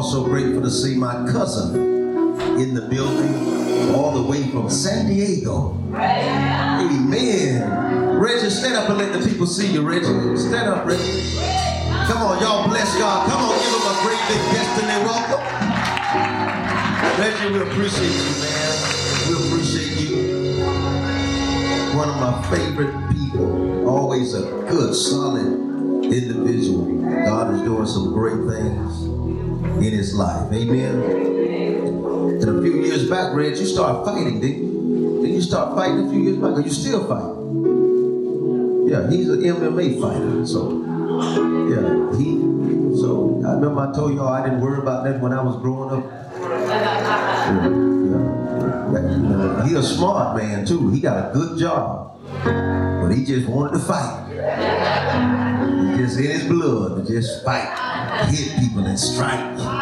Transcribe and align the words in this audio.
also 0.00 0.24
grateful 0.24 0.62
to 0.62 0.70
see 0.70 0.94
my 0.96 1.12
cousin 1.30 1.76
in 2.58 2.72
the 2.72 2.80
building, 2.88 3.94
all 3.94 4.12
the 4.12 4.22
way 4.30 4.42
from 4.48 4.70
San 4.70 5.06
Diego. 5.06 5.76
Amen. 5.94 7.60
Reggie, 8.18 8.48
stand 8.48 8.76
up 8.76 8.88
and 8.88 8.96
let 8.96 9.12
the 9.12 9.18
people 9.28 9.46
see 9.46 9.70
you, 9.70 9.82
Reggie. 9.82 10.06
Stand 10.38 10.70
up, 10.70 10.86
Reggie. 10.86 11.36
Come 12.06 12.22
on, 12.22 12.40
y'all 12.40 12.66
bless 12.66 12.96
God. 12.96 13.28
Come 13.28 13.42
on, 13.42 13.52
give 13.58 13.74
him 13.76 13.82
a 13.84 13.94
great 14.00 14.22
big 14.26 14.40
destiny 14.56 15.04
welcome. 15.04 15.44
Reggie, 17.20 17.50
we 17.52 17.60
appreciate 17.70 18.16
you, 18.16 18.32
man. 18.40 18.72
We 19.28 19.34
appreciate 19.44 20.00
you. 20.00 20.16
One 21.98 22.08
of 22.08 22.16
my 22.16 22.40
favorite 22.48 22.96
people. 23.10 23.86
Always 23.86 24.32
a 24.32 24.48
good, 24.66 24.94
solid 24.94 25.44
individual. 26.04 26.86
God 27.26 27.52
is 27.52 27.60
doing 27.60 27.86
some 27.86 28.14
great 28.14 28.40
things 28.48 29.19
in 29.82 29.92
his 29.92 30.14
life. 30.14 30.52
Amen. 30.52 31.02
And 32.40 32.44
a 32.44 32.62
few 32.62 32.82
years 32.82 33.08
back, 33.08 33.34
Reg, 33.34 33.56
you 33.56 33.66
started 33.66 34.04
fighting, 34.04 34.40
didn't 34.40 34.62
you? 34.62 35.20
Didn't 35.20 35.34
you 35.34 35.42
start 35.42 35.76
fighting 35.76 36.06
a 36.06 36.10
few 36.10 36.20
years 36.20 36.36
back? 36.36 36.52
Are 36.52 36.60
you 36.60 36.70
still 36.70 37.06
fighting? 37.06 38.88
Yeah, 38.88 39.10
he's 39.10 39.28
an 39.28 39.40
MMA 39.42 40.00
fighter. 40.00 40.46
So, 40.46 40.82
yeah, 41.68 42.18
he. 42.18 42.40
So 42.98 43.40
I 43.46 43.54
remember 43.54 43.80
I 43.88 43.92
told 43.94 44.14
y'all 44.14 44.28
I 44.28 44.42
didn't 44.42 44.60
worry 44.60 44.78
about 44.78 45.04
that 45.04 45.20
when 45.20 45.32
I 45.32 45.42
was 45.42 45.56
growing 45.60 45.90
up. 45.90 46.04
Yeah, 46.40 47.68
yeah. 47.68 48.40
Uh, 48.90 49.64
he 49.64 49.74
a 49.76 49.82
smart 49.82 50.36
man 50.36 50.66
too. 50.66 50.90
He 50.90 51.00
got 51.00 51.30
a 51.30 51.32
good 51.32 51.58
job, 51.58 52.18
but 52.42 53.10
he 53.10 53.24
just 53.24 53.46
wanted 53.48 53.78
to 53.78 53.78
fight. 53.78 54.26
Just 55.96 56.18
in 56.18 56.24
his 56.24 56.44
blood 56.44 57.06
to 57.06 57.12
just 57.12 57.44
fight, 57.44 57.68
hit 58.30 58.58
people 58.58 58.84
and 58.84 58.98
strike. 58.98 59.79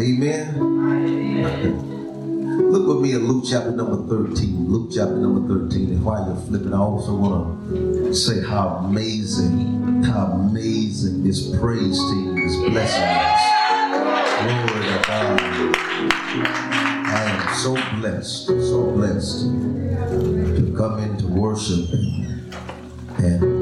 Amen. 0.00 0.56
Look 2.70 2.86
with 2.86 3.00
me 3.02 3.12
at 3.14 3.20
Luke 3.20 3.44
chapter 3.46 3.70
number 3.70 3.98
13. 4.06 4.66
Luke 4.66 4.90
chapter 4.94 5.16
number 5.16 5.46
13. 5.68 5.90
And 5.90 6.02
while 6.02 6.26
you're 6.26 6.40
flipping, 6.46 6.72
I 6.72 6.78
also 6.78 7.14
want 7.14 7.70
to 7.74 8.14
say 8.14 8.40
how 8.42 8.82
amazing, 8.84 10.02
how 10.04 10.26
amazing 10.26 11.22
this 11.22 11.54
praise 11.58 11.98
team 11.98 12.38
is 12.38 12.56
blessing 12.56 13.02
us. 13.02 13.42
Glory 14.40 14.86
to 14.86 15.02
God. 15.06 15.40
I 17.12 17.24
am 17.26 17.54
so 17.56 17.74
blessed, 17.98 18.46
so 18.46 18.90
blessed 18.92 19.40
to 19.42 20.74
come 20.78 20.98
into 21.00 21.26
worship 21.26 21.90
and, 23.18 23.59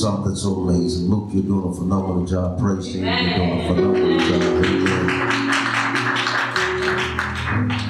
something 0.00 0.34
so 0.34 0.54
amazing. 0.54 1.10
Luke, 1.10 1.28
you're 1.30 1.42
doing 1.42 1.68
a 1.70 1.74
phenomenal 1.74 2.24
job. 2.24 2.58
Praise 2.58 2.86
team, 2.86 3.04
you're 3.04 3.36
doing 3.36 3.60
a 3.60 3.68
phenomenal 3.68 4.18
job. 4.18 4.40
Amen. 4.64 5.10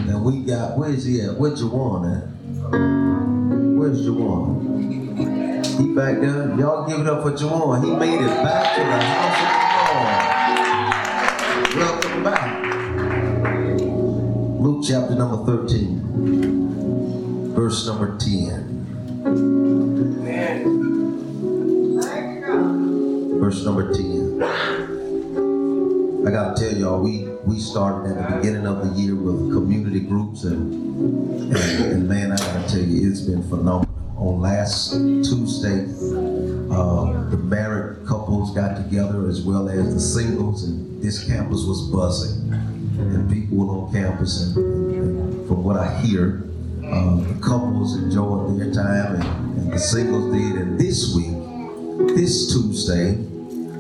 And 0.09 0.25
we 0.25 0.41
got, 0.41 0.77
where's 0.77 1.05
he 1.05 1.21
at? 1.21 1.37
Where's 1.37 1.63
Jawan 1.63 2.17
at? 2.17 2.25
Where's 3.79 4.01
Jawan? 4.05 4.67
He 5.79 5.95
back 5.95 6.19
there. 6.21 6.53
Y'all 6.59 6.85
give 6.89 6.99
it 6.99 7.07
up 7.07 7.23
for 7.23 7.31
Jawan. 7.31 7.85
He 7.85 7.91
made 7.95 8.21
it 8.21 8.43
back 8.43 8.75
to 8.75 8.81
the 8.83 9.01
house 9.07 9.39
of 9.45 9.49
the 11.71 11.77
Lord. 11.77 11.87
Welcome 11.87 12.25
back. 12.25 12.59
Luke 14.61 14.85
chapter 14.87 15.15
number 15.15 15.45
13, 15.47 17.55
verse 17.55 17.87
number 17.87 18.17
10. 18.19 18.70
Verse 23.61 23.67
number 23.67 23.93
10. 23.93 24.43
I 26.27 26.31
gotta 26.31 26.59
tell 26.59 26.75
y'all, 26.77 27.03
we 27.03 27.29
we 27.45 27.59
started 27.59 28.17
at 28.17 28.31
the 28.31 28.37
beginning 28.37 28.67
of 28.67 28.87
the 28.87 29.01
year 29.01 29.15
with 29.15 29.53
community 29.53 30.01
groups, 30.01 30.45
and 30.45 30.73
and, 31.55 31.85
and 31.85 32.09
man, 32.09 32.33
I 32.33 32.37
gotta 32.37 32.69
tell 32.69 32.81
you, 32.81 33.11
it's 33.11 33.21
been 33.21 33.43
phenomenal. 33.49 33.87
On 34.17 34.41
last 34.41 34.93
Tuesday, 34.93 35.85
uh, 36.71 37.29
the 37.31 37.37
married 37.37 38.07
couples 38.07 38.55
got 38.55 38.77
together 38.77 39.29
as 39.29 39.43
well 39.43 39.69
as 39.69 39.93
the 39.95 40.01
singles, 40.01 40.65
and 40.65 41.03
this 41.03 41.25
campus 41.25 41.65
was 41.65 41.83
buzzing, 41.91 42.53
and 42.99 43.31
people 43.31 43.59
were 43.59 43.75
on 43.75 43.93
campus, 43.93 44.55
and, 44.55 44.57
and 44.95 45.49
from 45.49 45.65
what 45.65 45.77
I 45.77 46.01
hear, 46.01 46.45
uh, 46.85 47.17
the 47.17 47.39
couples 47.43 47.97
enjoyed 47.97 48.59
their 48.59 48.73
time, 48.73 49.17
and, 49.17 49.59
and 49.59 49.73
the 49.73 49.79
singles 49.79 50.33
did. 50.35 50.57
And 50.57 50.79
this 50.79 51.15
week, 51.15 51.37
this 52.15 52.53
Tuesday, 52.53 53.19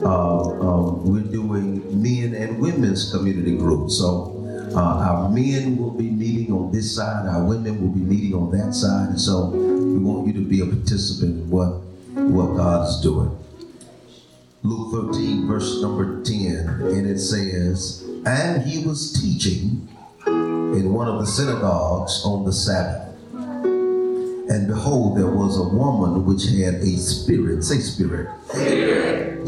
we're 0.01 1.21
doing 1.23 2.03
men 2.03 2.35
and 2.35 2.59
women's 2.59 3.13
community 3.13 3.57
groups. 3.57 3.99
So 3.99 4.37
uh, 4.75 4.81
our 4.81 5.29
men 5.29 5.77
will 5.77 5.91
be 5.91 6.11
meeting 6.11 6.53
on 6.53 6.71
this 6.73 6.95
side, 6.95 7.27
our 7.27 7.45
women 7.45 7.81
will 7.81 7.93
be 7.93 8.01
meeting 8.01 8.35
on 8.35 8.51
that 8.57 8.75
side. 8.75 9.11
And 9.11 9.21
so 9.21 9.47
we 9.47 9.99
want 9.99 10.27
you 10.27 10.33
to 10.35 10.49
be 10.49 10.61
a 10.61 10.67
participant 10.67 11.43
in 11.43 11.51
what, 11.51 11.81
what 12.15 12.57
God 12.57 12.89
is 12.89 13.01
doing. 13.01 13.37
Luke 14.63 15.13
13, 15.13 15.47
verse 15.47 15.81
number 15.81 16.23
10, 16.23 16.69
and 16.83 17.07
it 17.09 17.19
says, 17.19 18.05
And 18.27 18.63
he 18.63 18.85
was 18.87 19.13
teaching 19.21 19.89
in 20.27 20.93
one 20.93 21.09
of 21.09 21.19
the 21.19 21.27
synagogues 21.27 22.23
on 22.25 22.45
the 22.45 22.53
Sabbath. 22.53 23.10
And 24.51 24.67
behold, 24.67 25.17
there 25.17 25.31
was 25.31 25.57
a 25.57 25.63
woman 25.63 26.25
which 26.27 26.43
had 26.47 26.75
a 26.75 26.97
spirit, 26.97 27.63
say 27.63 27.79
spirit, 27.79 28.29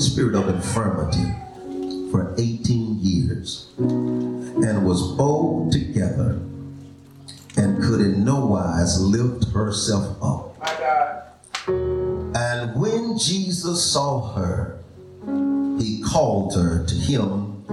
spirit 0.01 0.37
of 0.37 0.49
infirmity 0.49 1.25
for 2.13 2.33
18 2.39 3.01
years, 3.01 3.67
and 3.79 4.87
was 4.87 5.03
bowed 5.17 5.73
together, 5.73 6.39
and 7.57 7.83
could 7.83 8.01
in 8.01 8.25
no 8.25 8.47
wise 8.47 9.01
lift 9.01 9.53
herself 9.53 10.17
up. 10.23 10.57
And 11.67 12.81
when 12.81 13.19
Jesus 13.19 13.85
saw 13.85 14.35
her, 14.35 14.79
he 15.81 16.01
called 16.01 16.55
her 16.55 16.87
to 16.87 16.95
him 16.95 17.65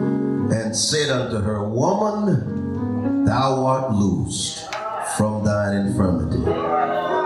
and 0.51 0.75
said 0.75 1.11
unto 1.11 1.41
her, 1.41 1.63
Woman, 1.69 3.25
thou 3.25 3.67
art 3.67 3.91
loosed 3.93 4.65
from 5.15 5.45
thine 5.45 5.85
infirmity. 5.85 7.18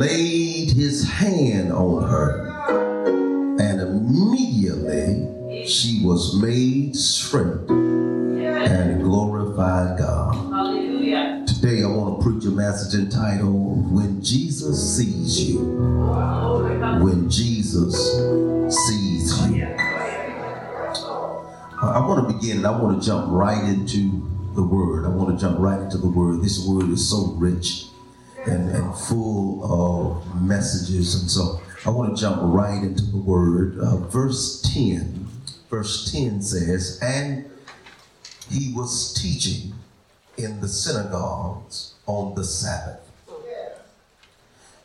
Laid 0.00 0.70
his 0.70 1.06
hand 1.06 1.70
on 1.70 2.08
her, 2.08 2.48
and 3.60 3.82
immediately 3.82 5.66
she 5.66 6.00
was 6.02 6.40
made 6.40 6.96
straight 6.96 7.68
and 7.68 9.02
glorified 9.02 9.98
God. 9.98 10.36
Hallelujah. 10.54 11.44
Today 11.46 11.82
I 11.82 11.86
want 11.88 12.18
to 12.18 12.24
preach 12.26 12.46
a 12.46 12.50
message 12.50 12.98
entitled 12.98 13.92
When 13.92 14.24
Jesus 14.24 14.96
Sees 14.96 15.50
You. 15.50 15.66
When 17.04 17.28
Jesus 17.28 17.94
Sees 18.74 19.48
You. 19.50 19.66
I 21.82 22.00
want 22.08 22.26
to 22.26 22.34
begin 22.34 22.56
and 22.56 22.66
I 22.66 22.70
want 22.70 22.98
to 22.98 23.06
jump 23.06 23.30
right 23.30 23.62
into 23.64 24.26
the 24.54 24.62
word. 24.62 25.04
I 25.04 25.10
want 25.10 25.38
to 25.38 25.46
jump 25.46 25.58
right 25.58 25.78
into 25.78 25.98
the 25.98 26.08
word. 26.08 26.40
This 26.40 26.66
word 26.66 26.88
is 26.88 27.06
so 27.06 27.34
rich 27.36 27.89
and, 28.46 28.70
and 28.70 28.94
full 28.94 29.64
of 29.64 30.42
messages. 30.42 31.20
And 31.20 31.30
so 31.30 31.60
I 31.84 31.90
want 31.90 32.16
to 32.16 32.20
jump 32.20 32.38
right 32.42 32.82
into 32.82 33.04
the 33.04 33.16
word. 33.16 33.78
Uh, 33.78 33.96
verse 33.96 34.62
10. 34.74 35.26
Verse 35.68 36.10
10 36.12 36.42
says, 36.42 36.98
And 37.02 37.50
he 38.50 38.72
was 38.74 39.14
teaching 39.14 39.72
in 40.36 40.60
the 40.60 40.68
synagogues 40.68 41.94
on 42.06 42.34
the 42.34 42.44
Sabbath. 42.44 43.00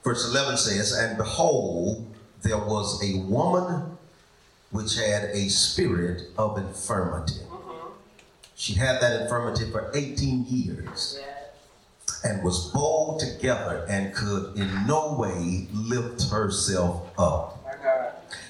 Verse 0.04 0.30
11 0.30 0.58
says, 0.58 0.92
And 0.94 1.18
behold, 1.18 2.06
there 2.44 2.60
was 2.60 3.04
a 3.04 3.20
woman 3.22 3.98
which 4.70 4.98
had 4.98 5.30
a 5.32 5.50
spirit 5.50 6.30
of 6.38 6.58
infirmity. 6.58 7.42
She 8.56 8.74
had 8.74 9.02
that 9.02 9.22
infirmity 9.24 9.72
for 9.72 9.92
18 9.96 10.46
years 10.48 11.20
and 12.26 12.44
was 12.44 12.72
bowed 12.72 13.20
together 13.20 13.86
and 13.88 14.14
could 14.14 14.58
in 14.58 14.88
no 14.88 15.14
way 15.14 15.68
lift 15.72 16.30
herself 16.30 17.08
up. 17.18 17.62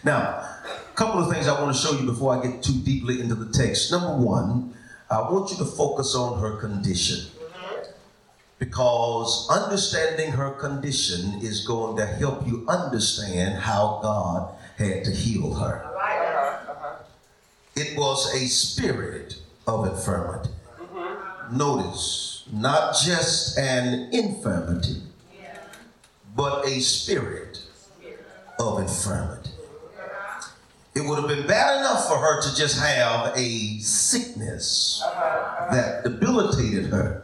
Now, 0.03 0.21
a 0.21 0.95
couple 0.95 1.21
of 1.21 1.31
things 1.31 1.47
I 1.47 1.61
want 1.61 1.75
to 1.75 1.81
show 1.81 1.91
you 1.91 2.05
before 2.05 2.37
I 2.37 2.41
get 2.47 2.63
too 2.63 2.79
deeply 2.83 3.19
into 3.19 3.35
the 3.35 3.51
text. 3.51 3.91
Number 3.91 4.15
one, 4.15 4.73
I 5.11 5.19
want 5.29 5.51
you 5.51 5.57
to 5.57 5.65
focus 5.65 6.15
on 6.15 6.39
her 6.39 6.57
condition 6.57 7.27
because 8.57 9.47
understanding 9.49 10.31
her 10.31 10.51
condition 10.51 11.39
is 11.41 11.67
going 11.67 11.97
to 11.97 12.05
help 12.05 12.47
you 12.47 12.65
understand 12.67 13.61
how 13.61 13.99
God 14.01 14.55
had 14.77 15.03
to 15.03 15.11
heal 15.11 15.53
her. 15.55 15.91
It 17.75 17.97
was 17.97 18.33
a 18.33 18.47
spirit 18.47 19.35
of 19.67 19.85
infirmity. 19.87 20.49
Mm-hmm. 20.79 21.57
Notice, 21.57 22.34
not 22.51 22.95
just 22.95 23.57
an 23.57 24.09
infirmity, 24.13 25.01
but 26.35 26.65
a 26.65 26.79
spirit 26.79 27.61
of 28.59 28.79
infirmity. 28.79 29.49
it 30.95 31.01
would 31.01 31.19
have 31.19 31.27
been 31.27 31.45
bad 31.47 31.79
enough 31.79 32.07
for 32.07 32.17
her 32.17 32.41
to 32.41 32.55
just 32.55 32.79
have 32.79 33.33
a 33.35 33.77
sickness 33.79 35.01
that 35.71 36.03
debilitated 36.03 36.85
her. 36.85 37.23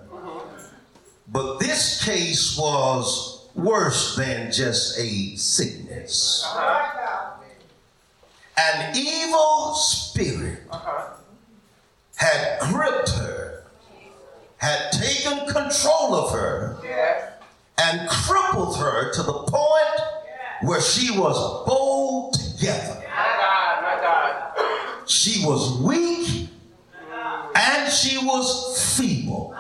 But 1.32 1.60
this 1.60 2.04
case 2.04 2.58
was 2.58 3.48
worse 3.56 4.16
than 4.18 4.52
just 4.52 4.98
a 5.00 5.36
sickness. 5.38 6.46
An 8.58 8.96
evil 8.96 9.74
spirit 9.76 10.60
had 12.16 12.60
gripped 12.60 13.10
her, 13.12 13.51
had 14.62 14.92
taken 14.92 15.48
control 15.48 16.14
of 16.14 16.32
her, 16.32 16.78
and 17.80 18.08
crippled 18.08 18.78
her 18.78 19.12
to 19.12 19.24
the 19.24 19.34
point 19.34 20.02
where 20.62 20.80
she 20.80 21.10
was 21.18 21.36
bowed 21.66 22.32
together. 22.34 23.04
She 25.08 25.44
was 25.44 25.80
weak 25.82 26.48
and 27.56 27.92
she 27.92 28.20
was 28.20 28.96
feeble. 28.96 29.56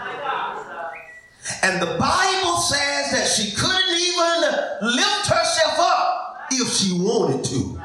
And 1.63 1.81
the 1.81 1.97
Bible 1.97 2.57
says 2.57 3.12
that 3.12 3.27
she 3.27 3.56
couldn't 3.56 4.00
even 4.00 4.95
lift 4.95 5.27
herself 5.27 5.80
up 5.80 6.47
if 6.51 6.71
she 6.71 6.94
wanted 6.94 7.44
to. 7.45 7.81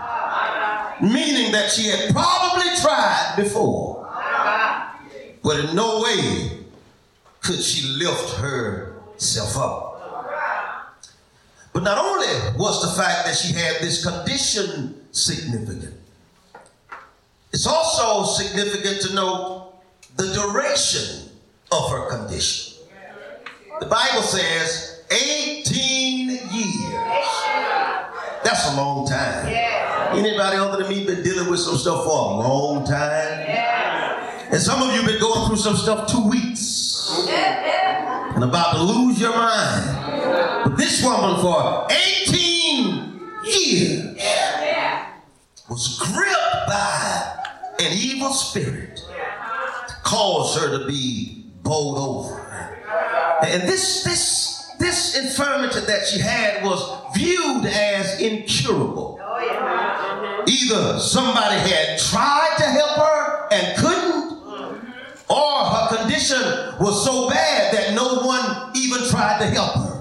Meaning 1.01 1.51
that 1.53 1.71
she 1.71 1.89
had 1.89 2.13
probably 2.13 2.77
tried 2.77 3.35
before. 3.37 4.07
But 5.43 5.65
in 5.65 5.75
no 5.75 6.03
way 6.03 6.56
could 7.47 7.63
she 7.63 7.87
lift 7.87 8.35
herself 8.39 9.57
up. 9.57 9.93
But 11.73 11.85
not 11.85 11.97
only 11.97 12.59
was 12.59 12.83
the 12.83 13.01
fact 13.01 13.27
that 13.27 13.37
she 13.37 13.53
had 13.53 13.77
this 13.81 14.05
condition 14.05 15.01
significant, 15.13 15.95
it's 17.53 17.67
also 17.67 18.25
significant 18.25 19.01
to 19.03 19.15
note 19.15 19.75
the 20.17 20.33
duration 20.33 21.29
of 21.71 21.91
her 21.91 22.09
condition. 22.11 22.79
The 23.79 23.87
Bible 23.87 24.23
says 24.23 25.05
18 25.11 26.29
years. 26.29 27.27
That's 28.43 28.73
a 28.73 28.77
long 28.77 29.07
time. 29.07 29.47
Anybody 30.17 30.57
other 30.57 30.83
than 30.83 30.89
me 30.89 31.07
been 31.07 31.23
dealing 31.23 31.49
with 31.49 31.61
some 31.61 31.77
stuff 31.77 32.05
for 32.05 32.11
a 32.11 32.37
long 32.39 32.85
time? 32.85 33.47
And 34.51 34.61
some 34.61 34.83
of 34.83 34.95
you 34.97 35.07
been 35.07 35.21
going 35.21 35.47
through 35.47 35.59
some 35.59 35.77
stuff 35.77 36.11
two 36.11 36.29
weeks 36.29 36.96
and 38.35 38.45
about 38.45 38.75
to 38.75 38.83
lose 38.83 39.21
your 39.21 39.33
mind. 39.33 40.65
But 40.65 40.77
this 40.77 41.03
woman 41.05 41.41
for 41.41 41.87
18 41.91 43.21
years 43.45 44.21
was 45.69 45.99
gripped 45.99 46.67
by 46.67 47.45
an 47.81 47.93
evil 47.93 48.33
spirit 48.33 49.03
caused 50.03 50.59
her 50.61 50.79
to 50.79 50.87
be 50.87 51.45
bowled 51.63 51.99
over. 51.99 52.41
And 53.43 53.63
this, 53.69 54.05
this, 54.05 54.73
this 54.79 55.17
infirmity 55.17 55.81
that 55.81 56.07
she 56.07 56.21
had 56.21 56.65
was 56.65 56.81
viewed 57.15 57.67
as 57.67 58.21
incurable. 58.21 59.21
Oh, 59.21 60.45
Either 60.49 60.99
somebody 61.01 61.57
had 61.57 61.99
tried 61.99 62.55
to 62.59 62.65
help 62.65 62.91
her 62.91 63.49
and 63.53 63.79
couldn't, 63.79 64.27
or 65.29 65.65
her 65.65 65.89
condition 66.29 66.75
was 66.81 67.05
so 67.05 67.29
bad 67.29 67.75
that 67.75 67.95
no 67.95 68.21
one 68.21 68.71
even 68.77 69.09
tried 69.09 69.39
to 69.39 69.47
help 69.47 69.75
her. 69.75 69.93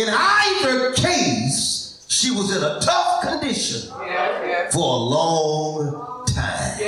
In 0.00 0.08
either 0.08 0.92
case, 0.94 2.04
she 2.08 2.30
was 2.30 2.54
in 2.56 2.62
a 2.62 2.80
tough 2.80 3.22
condition 3.22 3.90
for 4.70 4.78
a 4.78 4.98
long 4.98 6.24
time. 6.26 6.78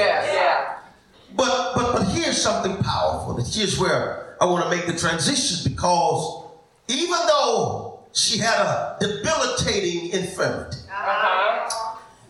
But 1.37 1.75
but 1.75 1.93
but 1.93 2.05
here's 2.09 2.41
something 2.41 2.77
powerful. 2.83 3.43
Here's 3.45 3.79
where 3.79 4.37
I 4.41 4.47
want 4.47 4.65
to 4.65 4.71
make 4.71 4.87
the 4.87 4.97
transition 4.99 5.71
because 5.71 6.45
even 6.89 7.19
though 7.27 8.01
she 8.13 8.39
had 8.39 8.59
a 8.59 8.97
debilitating 9.01 10.11
infirmity, 10.11 10.79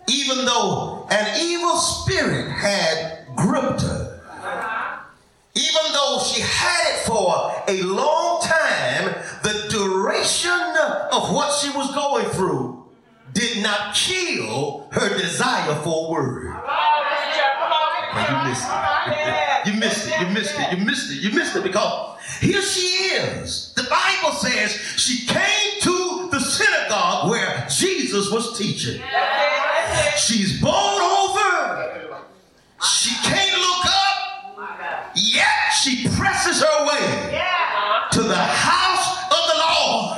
even 0.09 0.45
though 0.45 1.07
an 1.11 1.41
evil 1.41 1.77
spirit 1.77 2.51
had 2.51 3.27
gripped 3.37 3.83
her, 3.83 4.21
even 5.57 5.93
though 5.93 6.21
she 6.21 6.41
had 6.41 6.95
it 6.95 7.07
for 7.07 7.53
a 7.69 7.83
long 7.83 8.41
time, 8.43 9.15
the 9.43 9.67
duration 9.71 10.51
of 11.13 11.33
what 11.33 11.53
she 11.61 11.71
was 11.71 11.95
going 11.95 12.27
through 12.31 12.85
did 13.33 13.63
not 13.63 13.95
kill 13.95 14.89
her 14.93 15.09
desire 15.17 15.75
for 15.77 16.07
a 16.07 16.11
word. 16.11 16.57
You 18.17 18.45
missed 18.45 18.69
it. 18.69 19.67
You 19.67 19.81
missed 19.81 20.09
it. 20.09 20.21
You 20.21 20.27
missed 20.35 20.59
it. 20.59 20.79
You 20.79 20.85
missed 20.85 21.11
it. 21.11 21.23
You 21.23 21.31
missed 21.33 21.57
it 21.57 21.63
because 21.63 22.21
here 22.41 22.63
she 22.63 22.87
is. 23.15 23.73
The 23.75 23.85
Bible 23.85 24.33
says 24.33 24.73
she 24.97 25.27
came 25.27 25.81
to 25.81 26.29
the 26.31 26.41
synagogue 26.41 27.31
where 27.31 27.67
Jesus 27.69 28.31
was 28.31 28.59
teaching. 28.59 29.01
She's 30.17 30.61
bowled 30.61 31.03
over. 31.03 32.25
She 32.83 33.14
she 35.85 36.09
presses 36.09 36.63
her 36.63 36.87
way 36.87 37.39
to 38.11 38.23
the 38.23 38.35
house 38.35 39.21
of 39.29 39.43
the 39.53 39.59
Lord 39.61 40.17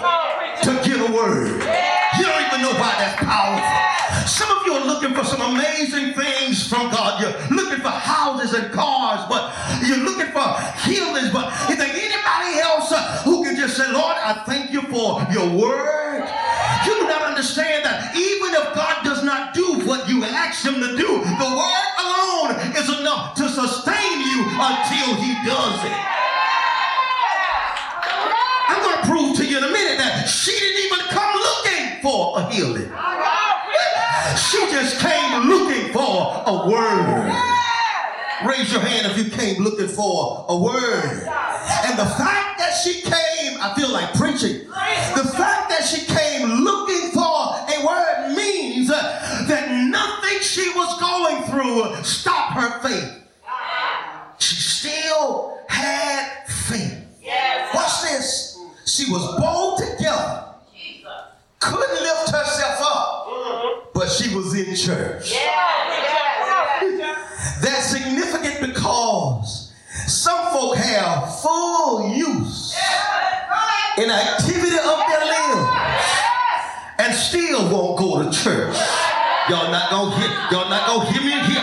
to 0.63 0.89
get 0.89 1.11
a 1.11 1.13
word. 1.13 1.59
You 1.59 2.23
don't 2.23 2.47
even 2.47 2.63
know 2.63 2.71
why 2.79 2.95
that's 3.03 3.19
powerful. 3.19 4.29
Some 4.29 4.57
of 4.57 4.65
you 4.65 4.75
are 4.75 4.87
looking 4.87 5.13
for 5.13 5.25
some 5.25 5.41
amazing 5.41 6.15
things 6.15 6.69
from 6.69 6.89
God. 6.93 7.21
You're 7.21 7.57
looking 7.57 7.81
for 7.81 7.89
houses 7.91 8.53
and 8.55 8.73
cars, 8.73 9.27
but 9.29 9.53
you're 9.85 9.99
looking 10.07 10.31
for 10.31 10.47
healings. 10.87 11.33
But 11.33 11.51
is 11.69 11.79
there 11.79 11.91
anybody 11.91 12.61
else 12.63 12.93
uh, 12.93 13.23
who 13.25 13.43
can 13.43 13.57
just 13.57 13.77
say, 13.77 13.91
Lord, 13.91 14.17
I 14.23 14.45
thank 14.47 14.71
you 14.71 14.83
for 14.83 15.27
your 15.33 15.51
word? 15.51 16.31
You 16.87 16.95
do 16.95 17.09
not 17.09 17.23
understand 17.23 17.85
that 17.85 18.15
even 18.15 18.55
if 18.55 18.73
God 18.73 19.03
does 19.03 19.25
not 19.25 19.53
do 19.53 19.83
what 19.85 20.09
you 20.09 20.23
ask 20.23 20.65
him 20.65 20.75
to 20.75 20.97
do, 20.97 21.09
the 21.27 21.51
word 21.59 21.87
alone 21.99 22.55
is 22.77 23.01
enough 23.01 23.35
to 23.35 23.49
sustain 23.49 24.06
you 24.37 24.45
until 24.45 25.15
he 25.17 25.33
does 25.45 25.85
it. 25.85 25.97
I'm 28.69 28.83
going 28.83 29.01
to 29.01 29.09
prove 29.09 29.37
to 29.37 29.45
you 29.47 29.59
in 29.59 29.65
a 29.65 29.71
minute 29.71 29.99
that 29.99 30.29
she 30.29 30.53
didn't 30.53 30.85
even 30.87 31.07
come 31.09 31.35
looking 31.35 32.03
for 32.03 32.39
a 32.39 32.53
healing. 32.53 32.91
She 34.37 34.59
just 34.71 35.01
came 35.01 35.49
looking 35.49 35.93
for 35.93 36.43
a 36.47 36.69
word. 36.69 37.33
Raise 38.47 38.71
your 38.71 38.83
hand 38.83 39.07
if 39.07 39.17
you 39.17 39.31
came 39.31 39.63
looking 39.63 39.89
for 39.89 40.45
a 40.49 40.57
word. 40.57 41.27
And 41.87 41.99
the 41.99 42.05
fact 42.05 42.59
that 42.59 42.73
she 42.85 43.01
came, 43.01 43.59
I 43.61 43.73
feel 43.77 43.91
like 43.91 44.13
preaching. 44.15 44.67
The 44.69 45.33
fact 45.37 45.71
that 45.71 45.85
she 45.85 46.05
came 46.05 46.49
looking 46.63 47.11
for 47.13 47.23
a 47.23 47.87
word 47.87 48.35
means 48.37 48.89
that 48.89 49.71
nothing 49.91 50.41
she 50.41 50.69
was 50.75 51.01
going 51.01 51.43
through 51.45 52.05
stopped 52.05 52.53
her 52.61 52.81
faith. 52.83 53.23
She 54.39 54.57
still 54.57 55.59
had 55.69 56.47
faith. 56.47 57.05
Watch 57.75 58.03
this. 58.03 58.59
She 58.85 59.11
was 59.11 59.23
bold 59.41 59.79
together, 59.79 60.45
couldn't 61.59 62.03
lift 62.03 62.31
herself 62.31 62.81
up, 62.83 63.93
but 64.65 64.77
she 64.77 64.91
was 64.91 64.93
in 64.93 64.97
church. 64.99 65.35
That's 67.63 67.91
significant 67.91 68.73
because 68.73 69.73
some 70.07 70.53
folk 70.53 70.77
have 70.77 71.41
full 71.41 72.15
use 72.15 72.77
in 73.99 74.11
activity 74.11 74.77
of 74.77 75.01
their 75.09 75.25
limbs 75.25 75.69
and 76.99 77.15
still 77.15 77.71
won't 77.71 77.99
go 77.99 78.23
to 78.23 78.31
church. 78.31 78.77
Y'all 79.49 79.71
not 79.71 79.91
gonna 79.91 80.17
hear, 80.19 80.29
y'all 80.51 80.69
not 80.69 80.87
gonna 80.87 81.11
hear 81.13 81.23
me 81.23 81.39
here. 81.47 81.63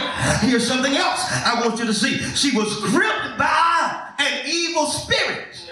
Here's 0.50 0.67
something 0.67 0.95
else 0.95 1.25
I 1.29 1.62
want 1.62 1.79
you 1.79 1.85
to 1.85 1.93
see. 1.93 2.17
She 2.35 2.55
was 2.55 2.73
gripped 2.79 3.38
by 3.38 4.13
an 4.19 4.41
evil 4.47 4.85
spirit. 4.85 5.69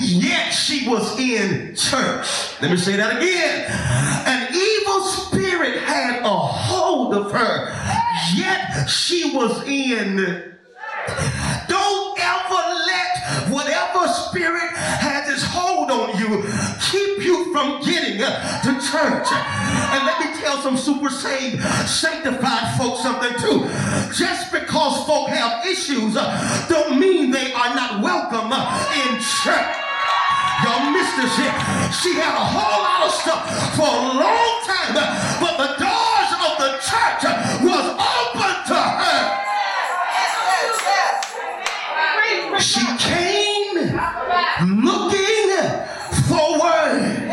Yet 0.00 0.50
she 0.50 0.88
was 0.88 1.18
in 1.18 1.74
church. 1.74 2.60
Let 2.62 2.70
me 2.70 2.76
say 2.76 2.96
that 2.96 3.16
again. 3.16 3.66
An 4.26 4.54
evil 4.54 5.05
of 7.16 7.32
her. 7.32 7.72
Yet 8.34 8.86
she 8.88 9.34
was 9.34 9.66
in. 9.66 10.16
Don't 11.68 12.18
ever 12.18 12.62
let 12.86 13.50
whatever 13.50 14.08
spirit 14.08 14.70
has 14.76 15.28
its 15.32 15.44
hold 15.44 15.90
on 15.90 16.18
you 16.18 16.42
keep 16.90 17.24
you 17.24 17.52
from 17.52 17.80
getting 17.82 18.18
to 18.18 18.70
church. 18.90 19.28
And 19.32 20.00
let 20.04 20.20
me 20.20 20.40
tell 20.40 20.58
some 20.58 20.76
super 20.76 21.08
saved, 21.08 21.62
sanctified 21.88 22.76
folks 22.76 23.02
something 23.02 23.32
too. 23.40 23.64
Just 24.12 24.52
because 24.52 25.06
folk 25.06 25.28
have 25.28 25.64
issues 25.66 26.16
uh, 26.16 26.66
don't 26.68 26.98
mean 26.98 27.30
they 27.30 27.52
are 27.52 27.74
not 27.74 28.02
welcome 28.02 28.50
uh, 28.52 28.60
in 29.06 29.18
church. 29.20 29.76
Y'all 30.64 30.90
missed 30.90 31.16
this. 31.16 31.36
She 32.00 32.14
had 32.16 32.32
a 32.32 32.46
whole 32.48 32.82
lot 32.82 33.04
of 33.06 33.12
stuff 33.12 33.44
for 33.76 33.86
a 33.86 34.02
long 34.16 34.52
time, 34.64 34.96
uh, 34.96 35.36
but 35.40 35.78
the 35.78 35.85
church 36.86 37.22
was 37.66 37.86
open 37.98 38.54
to 38.70 38.78
her. 38.78 39.42
She 42.60 42.86
came 42.98 43.76
looking 44.82 45.50
for 46.30 46.60
word. 46.62 47.26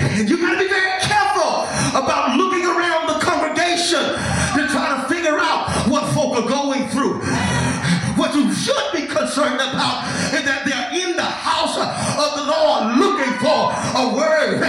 And 0.00 0.28
you 0.28 0.36
got 0.38 0.52
to 0.52 0.58
be 0.58 0.68
very 0.68 1.00
careful 1.00 1.64
about 1.96 2.36
looking 2.36 2.64
around 2.66 3.08
the 3.08 3.18
congregation 3.24 4.04
to 4.04 4.68
try 4.68 5.00
to 5.00 5.08
figure 5.08 5.38
out 5.38 5.88
what 5.88 6.12
folk 6.12 6.36
are 6.36 6.48
going 6.48 6.88
through. 6.88 7.20
What 8.16 8.34
you 8.34 8.52
should 8.52 8.92
be 8.92 9.06
concerned 9.06 9.60
about 9.60 10.04
is 10.34 10.44
that 10.44 10.62
they're 10.66 10.90
in 10.92 11.16
the 11.16 11.22
house 11.22 11.78
of 11.78 12.30
the 12.36 12.44
Lord 12.50 12.98
looking 12.98 13.32
for 13.38 13.70
a 13.94 14.14
word. 14.14 14.60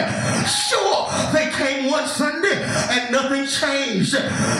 Sure, 0.45 1.09
one 1.89 2.07
Sunday 2.07 2.61
and 2.91 3.11
nothing 3.11 3.45
changed. 3.45 4.15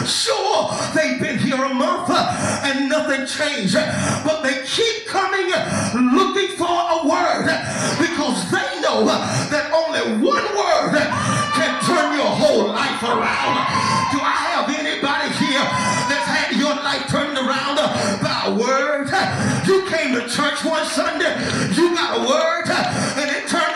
Sure, 0.06 0.70
they've 0.94 1.20
been 1.20 1.38
here 1.38 1.62
a 1.62 1.74
month 1.74 2.08
uh, 2.10 2.60
and 2.64 2.88
nothing 2.88 3.26
changed. 3.26 3.74
But 3.74 4.42
they 4.42 4.62
keep 4.66 5.06
coming 5.06 5.52
uh, 5.52 5.92
looking 5.94 6.56
for 6.56 6.68
a 6.68 7.06
word 7.06 7.46
uh, 7.48 7.96
because 7.98 8.50
they 8.50 8.80
know 8.80 9.04
that 9.06 9.70
only 9.72 10.24
one 10.24 10.44
word 10.56 10.94
can 11.54 11.72
turn 11.84 12.16
your 12.16 12.30
whole 12.30 12.68
life 12.68 13.02
around. 13.02 13.54
Do 14.12 14.18
I 14.18 14.36
have 14.50 14.68
anybody 14.68 15.28
here 15.38 15.64
that's 16.10 16.26
had 16.26 16.56
your 16.58 16.74
life 16.74 17.06
turned 17.08 17.38
around 17.38 17.76
by 18.22 18.42
a 18.46 18.54
word? 18.54 19.08
You 19.66 19.86
came 19.86 20.14
to 20.14 20.26
church 20.28 20.64
one 20.64 20.84
Sunday, 20.86 21.30
you 21.74 21.94
got 21.94 22.18
a 22.18 22.20
word, 22.26 22.68
and 22.70 23.30
it 23.30 23.46
turned 23.48 23.69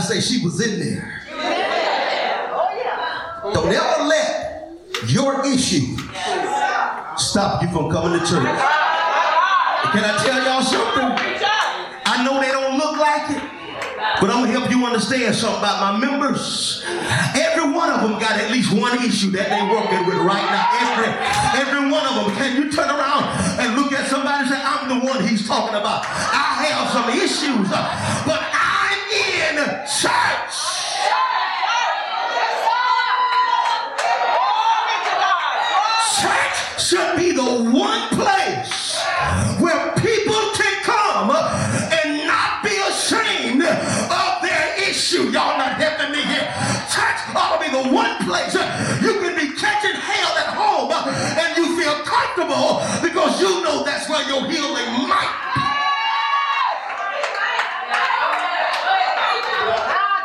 Somebody 0.00 0.20
say 0.20 0.34
she 0.36 0.44
was 0.44 0.60
in 0.60 0.78
there. 0.78 1.22
Don't 3.54 3.72
ever 3.72 4.04
let 4.04 4.76
your 5.06 5.46
issue 5.46 5.96
stop 7.16 7.62
you 7.62 7.68
from 7.70 7.90
coming 7.90 8.18
to 8.18 8.26
church. 8.26 8.44
Can 8.44 10.04
I 10.04 10.20
tell 10.20 10.44
y'all 10.44 10.60
something? 10.60 11.16
I 12.04 12.24
know 12.24 12.40
they 12.40 12.52
don't 12.52 12.76
look 12.76 12.98
like 12.98 13.30
it, 13.30 13.42
but 14.20 14.28
I'm 14.28 14.44
gonna 14.44 14.52
help 14.52 14.70
you 14.70 14.84
understand 14.84 15.34
something 15.34 15.60
about 15.60 15.80
my 15.80 15.98
members. 15.98 16.84
Every 17.34 17.72
one 17.72 17.88
of 17.88 18.02
them 18.02 18.18
got 18.20 18.38
at 18.38 18.50
least 18.50 18.76
one 18.76 19.02
issue 19.02 19.30
that 19.30 19.48
they 19.48 19.62
working 19.64 20.04
with 20.04 20.18
right 20.20 20.44
now. 20.44 20.76
Every, 20.92 21.08
every 21.56 21.90
one 21.90 22.04
of 22.04 22.26
them. 22.26 22.36
Can 22.36 22.60
you 22.60 22.70
turn 22.70 22.90
around 22.90 23.24
and 23.60 23.80
look 23.80 23.92
at 23.92 24.10
somebody 24.10 24.44
and 24.44 24.48
say, 24.50 24.60
I'm 24.60 24.88
the 24.92 25.06
one 25.06 25.26
he's 25.26 25.48
talking 25.48 25.76
about. 25.76 26.04
I 26.04 26.68
have 26.68 26.90
some 26.92 27.08
issues, 27.16 27.70
but 28.26 28.55
In 29.56 29.64
church. 29.64 30.56
Church 36.20 36.56
should 36.78 37.16
be 37.16 37.32
the 37.32 37.70
one 37.72 38.08
place 38.10 39.00
where 39.58 39.92
people 39.96 40.42
can 40.52 40.82
come 40.82 41.30
and 41.30 42.26
not 42.26 42.62
be 42.62 42.76
ashamed 42.86 43.62
of 43.62 44.42
their 44.42 44.90
issue. 44.90 45.22
Y'all 45.30 45.56
not 45.56 45.80
helping 45.80 46.12
me 46.12 46.20
here. 46.20 46.52
Church 46.92 47.20
ought 47.34 47.56
to 47.56 47.64
be 47.64 47.70
the 47.70 47.88
one 47.94 48.16
place 48.26 48.52
you 49.00 49.20
can 49.20 49.34
be 49.36 49.56
catching 49.56 49.94
hell 49.98 50.36
at 50.36 50.52
home 50.52 50.92
and 50.92 51.56
you 51.56 51.80
feel 51.80 51.94
comfortable 52.04 52.82
because 53.02 53.40
you 53.40 53.62
know 53.62 53.82
that's 53.84 54.06
where 54.10 54.26
your 54.28 54.44
healing 54.50 55.08
might 55.08 55.32
be. 55.54 55.62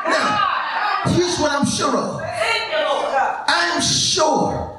Now, 0.08 1.04
here's 1.06 1.30
what 1.42 1.52
I'm 1.52 1.66
sure 1.66 1.98
of. 1.98 2.22
I'm 3.48 3.82
sure 3.82 4.78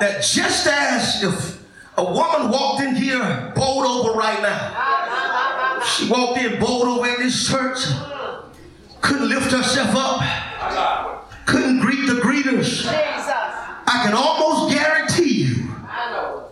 that 0.00 0.22
just 0.22 0.66
as 0.66 1.22
if 1.22 1.62
a 1.96 2.04
woman 2.04 2.50
walked 2.50 2.82
in 2.82 2.96
here 2.96 3.52
bowled 3.54 3.86
over 3.86 4.18
right 4.18 4.40
now, 4.42 5.82
she 5.84 6.08
walked 6.08 6.38
in 6.38 6.58
bowled 6.58 6.88
over 6.88 7.06
in 7.06 7.20
this 7.20 7.48
church, 7.48 7.78
couldn't 9.00 9.28
lift 9.28 9.52
herself 9.52 9.94
up, 9.94 11.30
couldn't 11.46 11.80
greet 11.80 12.06
the 12.06 12.14
greeters. 12.20 12.86
I 12.86 14.02
can 14.04 14.14
almost 14.14 14.74
guarantee 14.74 15.44
you 15.44 15.54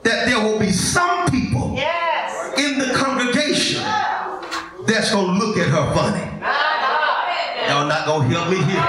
that 0.05 0.27
there 0.27 0.39
will 0.43 0.59
be 0.59 0.71
some 0.71 1.29
people 1.31 1.77
in 2.59 2.79
the 2.79 2.93
congregation 2.95 3.83
that's 4.87 5.11
gonna 5.13 5.39
look 5.39 5.57
at 5.57 5.69
her 5.69 5.95
funny. 5.95 6.22
Not 8.05 8.19
gonna 8.19 8.35
help 8.35 8.51
me 8.51 8.57
here. 8.57 8.67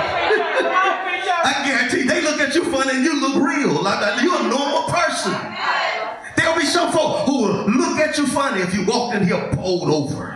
I 1.46 1.64
guarantee 1.68 2.02
they 2.08 2.22
look 2.22 2.40
at 2.40 2.56
you 2.56 2.64
funny 2.72 2.96
and 2.96 3.06
you 3.06 3.22
look 3.22 3.36
real. 3.36 3.84
Like 3.84 4.24
you're 4.24 4.40
a 4.40 4.48
normal 4.50 4.90
person. 4.90 5.34
There'll 6.36 6.58
be 6.58 6.66
some 6.66 6.92
folk 6.92 7.28
who 7.28 7.44
will 7.44 7.70
look 7.70 8.00
at 8.00 8.18
you 8.18 8.26
funny 8.26 8.62
if 8.62 8.74
you 8.74 8.84
walked 8.88 9.16
in 9.16 9.28
here 9.28 9.52
bowled 9.56 9.92
over. 9.92 10.36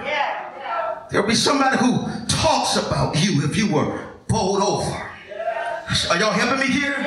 There'll 1.09 1.25
be 1.25 1.33
somebody 1.33 1.77
who 1.77 2.05
talks 2.27 2.75
about 2.75 3.15
you 3.17 3.43
if 3.45 3.57
you 3.57 3.73
were 3.73 3.99
bowled 4.27 4.61
over. 4.61 4.91
Are 6.11 6.19
y'all 6.19 6.31
helping 6.31 6.59
me 6.59 6.71
here? 6.71 7.03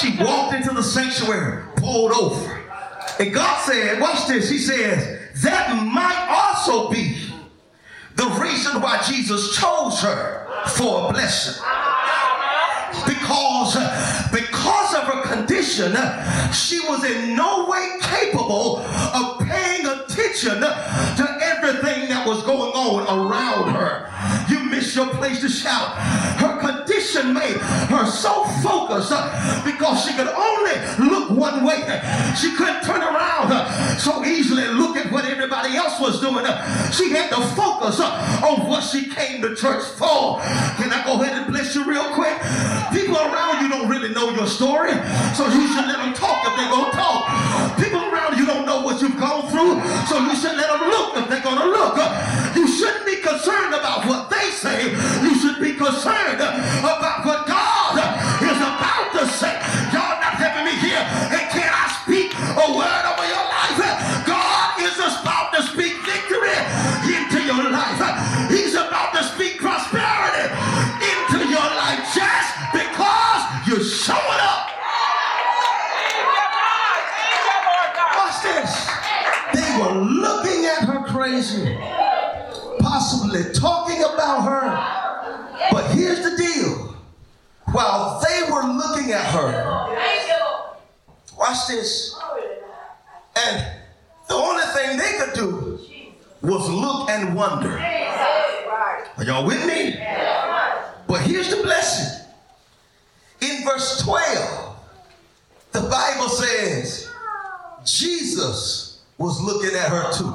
She 0.00 0.16
walked 0.22 0.54
into 0.54 0.72
the 0.72 0.82
sanctuary, 0.82 1.64
bowled 1.76 2.12
over. 2.12 2.62
And 3.20 3.34
God 3.34 3.60
said, 3.60 4.00
watch 4.00 4.26
this, 4.26 4.48
he 4.48 4.56
says, 4.56 5.20
that 5.42 5.76
might 5.84 6.26
also 6.30 6.90
be 6.90 7.23
the 8.16 8.26
reason 8.40 8.80
why 8.80 9.02
Jesus 9.02 9.56
chose 9.56 10.00
her 10.00 10.46
for 10.76 11.08
a 11.08 11.12
blessing. 11.12 11.62
Because 13.06 13.74
because 14.32 14.94
of 14.94 15.02
her 15.04 15.22
condition 15.22 15.96
she 16.52 16.80
was 16.88 17.04
in 17.04 17.34
no 17.34 17.66
way 17.68 17.98
capable 18.00 18.78
of 18.78 19.40
paying 19.40 19.84
attention 19.84 20.60
to 20.60 21.38
everything 21.42 22.08
that 22.08 22.24
was 22.26 22.42
going 22.44 22.72
on 22.72 23.02
around 23.10 23.74
her. 23.74 24.10
You 24.48 24.64
miss 24.70 24.94
your 24.94 25.08
place 25.08 25.40
to 25.40 25.48
shout. 25.48 25.96
Her 26.38 26.60
condition 26.60 27.34
made 27.34 27.56
her 27.56 28.06
so 28.06 28.44
focused 28.62 29.10
because 29.64 30.04
she 30.04 30.14
could 30.14 30.28
only 30.28 31.10
look 31.10 31.30
one 31.30 31.64
way. 31.64 31.82
She 32.40 32.54
couldn't 32.54 32.82
turn 32.84 33.02
around 33.02 33.50
so 33.98 34.24
easily 34.24 34.53
everybody 35.64 35.76
else 35.76 36.00
was 36.00 36.20
doing 36.20 36.44
she 36.92 37.10
had 37.10 37.28
to 37.30 37.40
focus 37.54 38.00
on 38.00 38.68
what 38.68 38.82
she 38.82 39.06
came 39.06 39.40
to 39.40 39.54
church 39.54 39.82
for 39.82 40.40
can 40.76 40.92
i 40.92 41.02
go 41.04 41.20
ahead 41.22 41.36
and 41.42 41.52
bless 41.52 41.74
you 41.74 41.84
real 41.84 42.12
quick 42.14 42.38
People 42.94 43.18
around 43.18 43.58
you 43.60 43.68
don't 43.68 43.88
really 43.88 44.14
know 44.14 44.30
your 44.30 44.46
story, 44.46 44.94
so 45.34 45.50
you 45.50 45.66
should 45.74 45.86
let 45.90 45.98
them 45.98 46.14
talk 46.14 46.46
if 46.46 46.54
they're 46.54 46.70
going 46.70 46.90
to 46.90 46.96
talk. 46.96 47.26
People 47.74 48.06
around 48.06 48.38
you 48.38 48.46
don't 48.46 48.66
know 48.66 48.82
what 48.82 49.02
you've 49.02 49.18
gone 49.18 49.50
through, 49.50 49.82
so 50.06 50.22
you 50.22 50.36
should 50.38 50.54
let 50.54 50.70
them 50.70 50.88
look 50.88 51.16
if 51.18 51.28
they're 51.28 51.42
going 51.42 51.58
to 51.58 51.66
look. 51.66 51.98
You 52.54 52.68
shouldn't 52.70 53.04
be 53.04 53.16
concerned 53.18 53.74
about 53.74 54.06
what 54.06 54.30
they 54.30 54.46
say. 54.54 54.94
You 55.26 55.34
should 55.34 55.58
be 55.60 55.74
concerned 55.74 56.38
about 56.38 57.26
what 57.26 57.46
God 57.46 57.98
is 58.46 58.58
about 58.62 59.10
to 59.18 59.26
say. 59.26 59.58
Y'all 59.90 60.14
not 60.22 60.38
having 60.38 60.70
me 60.70 60.78
here. 60.78 61.02
And 61.34 61.42
can 61.50 61.66
I 61.66 61.90
speak 61.98 62.30
a 62.34 62.66
word 62.78 63.13
And 93.36 93.64
the 94.28 94.34
only 94.34 94.64
thing 94.74 94.96
they 94.98 95.12
could 95.18 95.34
do 95.34 95.78
was 96.42 96.68
look 96.68 97.08
and 97.10 97.34
wonder. 97.34 97.78
Are 99.16 99.24
y'all 99.24 99.46
with 99.46 99.64
me? 99.66 99.96
But 101.06 101.20
here's 101.22 101.50
the 101.54 101.62
blessing. 101.62 102.26
In 103.40 103.64
verse 103.64 104.02
12, 104.02 104.76
the 105.72 105.80
Bible 105.82 106.28
says 106.28 107.10
Jesus 107.84 109.02
was 109.18 109.40
looking 109.40 109.76
at 109.76 109.88
her 109.90 110.12
too. 110.12 110.32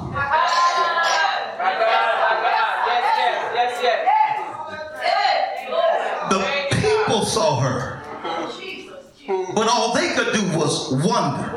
The 6.30 6.76
people 6.76 7.24
saw 7.24 7.60
her, 7.60 8.02
but 9.54 9.68
all 9.68 9.94
they 10.10 10.24
could 10.24 10.34
do 10.34 10.58
was 10.58 10.92
wonder. 10.92 11.52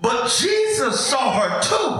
But 0.00 0.30
Jesus 0.30 1.06
saw 1.06 1.32
her 1.32 1.60
too. 1.60 1.90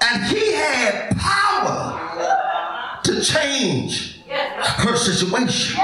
And 0.00 0.24
he 0.24 0.52
had 0.52 1.16
power 1.16 3.00
to 3.04 3.20
change 3.22 4.20
her 4.28 4.96
situation. 4.96 5.80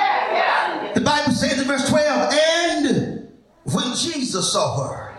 The 0.95 1.01
Bible 1.01 1.33
says 1.33 1.61
in 1.61 1.67
verse 1.67 1.89
12, 1.89 2.35
and 2.35 3.29
when 3.65 3.95
Jesus 3.95 4.53
saw 4.53 4.89
her, 4.89 5.15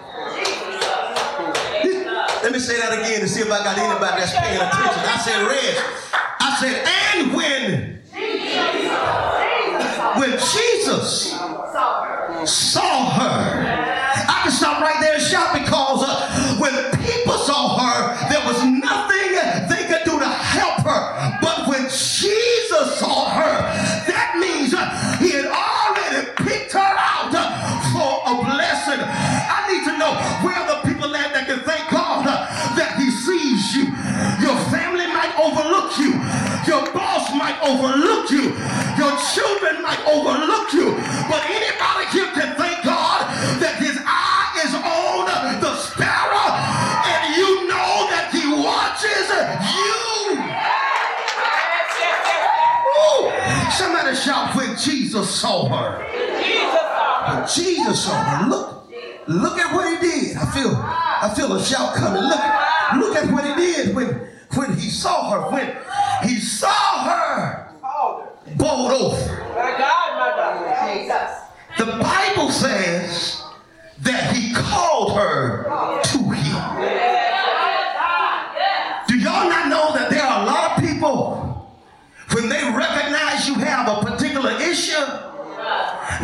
Let 2.42 2.54
me 2.54 2.60
say 2.60 2.80
that 2.80 2.94
again 2.94 3.22
to 3.22 3.28
see 3.28 3.42
if 3.42 3.52
I 3.52 3.64
got 3.64 3.78
anybody 3.78 4.22
that's 4.22 4.32
paying 4.32 4.56
attention. 4.56 5.04
I 5.06 5.18
said, 5.24 5.46
Reg. 5.46 5.76
I 6.42 6.56
said, 6.60 6.88
and 6.88 7.36
when 7.36 8.00
when 10.20 10.32
Jesus 10.32 10.69
saw 12.46 13.10
her, 13.12 13.62
I 14.28 14.42
can 14.44 14.52
stop 14.52 14.82
right 14.82 14.98
there 15.00 15.14
and 15.14 15.24
shout 15.24 15.54
because 15.54 16.04
uh, 16.04 16.58
when 16.58 16.74
people 16.98 17.38
saw 17.38 17.78
her, 17.78 18.30
there 18.30 18.42
was 18.46 18.64
nothing 18.66 19.38
they 19.70 19.86
could 19.88 20.04
do 20.06 20.20
to 20.20 20.28
help 20.28 20.82
her. 20.82 21.38
But 21.42 21.68
when 21.68 21.84
Jesus 21.90 23.00
saw 23.00 23.30
her, 23.30 23.56
that 24.10 24.38
means 24.40 24.74
uh, 24.74 24.90
he 25.20 25.32
had 25.32 25.46
already 25.46 26.32
picked 26.44 26.74
her 26.74 26.94
out 26.98 27.34
uh, 27.34 27.46
for 27.94 28.26
a 28.26 28.34
blessing. 28.50 29.00
I 29.02 29.70
need 29.70 29.84
to 29.86 29.98
know 29.98 30.14
where 30.42 30.62
the 30.66 30.88
people 30.90 31.14
at 31.16 31.34
that 31.34 31.46
can 31.48 31.60
thank 31.62 31.90
God 31.92 32.26
uh, 32.26 32.48
that 32.76 32.98
he 32.98 33.12
sees 33.12 33.76
you. 33.76 33.86
Your 34.42 34.58
family 34.74 35.08
might 35.08 35.34
overlook 35.38 35.98
you. 36.00 36.18
Your 36.66 36.92
boss 36.94 37.34
might 37.36 37.58
overlook 37.62 38.30
you. 38.32 38.54
Your 38.98 39.14
children 39.34 39.82
might 39.82 40.02
overlook 40.06 40.38
you. 40.38 40.39
But 41.30 41.46
anybody 41.46 42.10
here 42.10 42.26
can 42.34 42.58
thank 42.58 42.84
God 42.84 43.30
that 43.62 43.78
his 43.78 44.02
eye 44.02 44.50
is 44.66 44.74
on 44.74 45.30
the 45.62 45.76
sparrow 45.78 46.50
and 47.06 47.36
you 47.38 47.70
know 47.70 48.10
that 48.10 48.34
he 48.34 48.50
watches 48.50 49.30
you. 49.62 50.10
Woo! 52.90 53.30
Somebody 53.78 54.16
shout 54.18 54.56
when 54.56 54.76
Jesus 54.76 55.30
saw 55.30 55.70
her. 55.70 56.02
When 57.30 57.48
Jesus 57.48 58.04
saw 58.04 58.24
her. 58.24 58.50
Look, 58.50 58.90
look 59.28 59.60
at 59.60 59.72
what 59.72 59.86
he 59.86 60.10
did. 60.10 60.38
I 60.38 60.50
feel, 60.52 60.74
I 60.76 61.32
feel 61.36 61.54
a 61.54 61.64
shout 61.64 61.94
coming. 61.94 62.24
Look 62.24 62.59
her 75.16 75.64
to 76.04 76.18
him. 76.18 76.60
Do 79.08 79.18
y'all 79.18 79.50
not 79.50 79.68
know 79.68 79.94
that 79.94 80.10
there 80.10 80.24
are 80.24 80.44
a 80.44 80.46
lot 80.46 80.72
of 80.72 80.84
people, 80.84 81.68
when 82.34 82.50
they 82.50 82.64
recognize 82.64 83.48
you 83.48 83.56
have 83.56 83.88
a 83.88 84.06
particular 84.06 84.52
issue, 84.62 85.06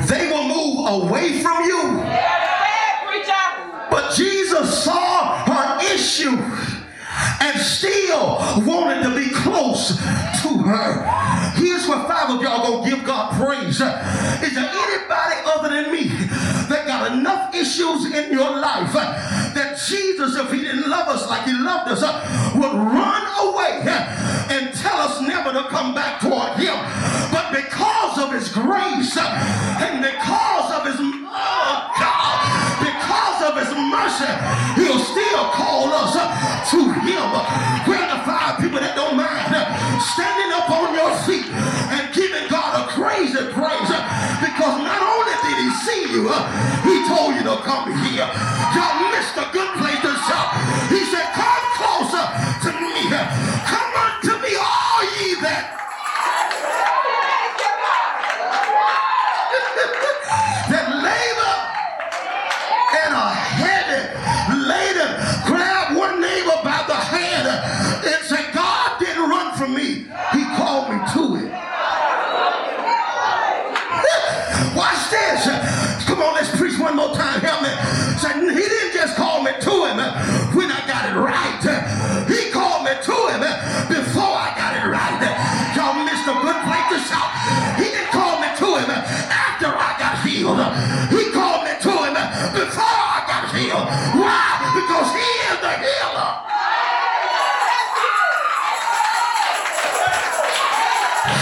they 0.07 0.29
will 0.31 0.47
move 0.47 1.09
away 1.09 1.41
from 1.41 1.63
you. 1.63 2.03
But 3.89 4.13
Jesus 4.13 4.83
saw 4.83 5.45
her 5.45 5.79
issue 5.93 6.37
and 7.41 7.59
still 7.59 8.37
wanted 8.65 9.03
to 9.03 9.15
be 9.15 9.29
close 9.29 9.97
to 9.97 10.57
her. 10.59 11.05
Here's 11.75 11.89
where 11.89 12.07
five 12.07 12.29
of 12.29 12.41
y'all 12.41 12.63
gonna 12.63 12.89
give 12.89 13.03
God 13.03 13.35
praise. 13.35 13.83
Is 13.83 14.55
there 14.55 14.71
anybody 14.71 15.35
other 15.43 15.67
than 15.67 15.91
me 15.91 16.07
that 16.71 16.87
got 16.87 17.11
enough 17.11 17.53
issues 17.53 18.15
in 18.15 18.31
your 18.31 18.47
life 18.47 18.93
that 18.95 19.75
Jesus, 19.83 20.39
if 20.39 20.49
he 20.55 20.61
didn't 20.61 20.87
love 20.87 21.09
us 21.09 21.27
like 21.27 21.43
he 21.43 21.51
loved 21.51 21.91
us, 21.91 21.99
would 22.55 22.71
run 22.71 23.23
away 23.43 23.83
and 24.55 24.71
tell 24.73 24.95
us 25.03 25.19
never 25.19 25.51
to 25.51 25.67
come 25.67 25.93
back 25.93 26.21
toward 26.21 26.55
him? 26.55 26.79
But 27.27 27.51
because 27.51 28.23
of 28.23 28.31
his 28.31 28.47
grace 28.55 29.19
and 29.19 29.99
because 29.99 30.71
of 30.71 30.87
his 30.87 30.95
oh 30.95 31.75
God, 31.99 32.39
because 32.87 33.51
of 33.51 33.59
his 33.59 33.71
mercy, 33.75 34.31
he'll 34.79 35.03
still 35.03 35.43
call 35.51 35.91
us 35.91 36.15
to 36.71 36.79
him. 37.03 37.27
We're 37.83 38.14
five 38.25 38.57
people 38.57 38.81
that 38.81 38.97
don't 38.97 39.13
mind 39.13 39.53
standing 40.01 40.49
up 40.49 40.65
on 40.73 40.97
your 40.97 41.13
feet 41.29 41.45
and 41.93 42.09
giving 42.09 42.49
God 42.49 42.81
a 42.81 42.83
crazy 42.89 43.37
praise 43.53 43.91
because 44.41 44.75
not 44.81 45.01
only 45.05 45.35
did 45.45 45.57
he 45.61 45.69
see 45.85 46.01
you, 46.09 46.25
he 46.89 47.05
told 47.05 47.37
you 47.37 47.45
to 47.45 47.55
come 47.61 47.93
here. 48.01 48.25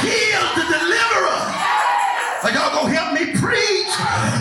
He 0.01 0.15
is 0.31 0.49
the 0.55 0.65
deliverer. 0.67 1.39
Are 2.43 2.51
y'all 2.51 2.75
gonna 2.75 2.93
help 2.93 3.13
me 3.15 3.31
preach? 3.39 3.91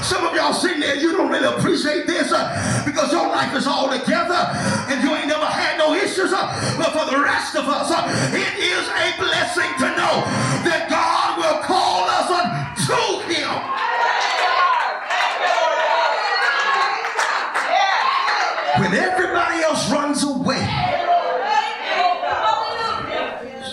Some 0.03 0.27
of 0.27 0.35
y'all 0.35 0.53
sitting 0.53 0.81
there, 0.81 0.97
you 0.97 1.13
don't 1.13 1.31
really 1.31 1.47
appreciate 1.47 2.07
this 2.07 2.33
uh, 2.33 2.83
because 2.85 3.13
your 3.13 3.29
life 3.29 3.55
is 3.55 3.67
all 3.67 3.89
together 3.89 4.35
and 4.91 5.03
you 5.05 5.15
ain't 5.15 5.29
never 5.29 5.47
had 5.47 5.79
no 5.79 5.95
issues. 5.95 6.33
Uh, 6.33 6.51
but 6.77 6.91
for 6.91 7.09
the 7.11 7.23
rest 7.23 7.55
of 7.55 7.69
us, 7.69 7.91
uh, 7.91 8.03
it 8.35 8.59
is 8.59 8.85
a 8.89 9.07
blessing 9.23 9.71
to 9.79 9.89
know 9.95 10.27
that 10.67 10.89
God 10.91 11.39
will 11.39 11.63
call 11.63 12.11
us 12.11 12.23
to 12.87 12.99
Him. 13.31 13.51
When 18.83 18.95
everybody 18.95 19.63
else 19.63 19.91
runs 19.93 20.25
away, 20.25 20.67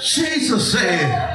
Jesus 0.04 0.72
says, 0.72 1.29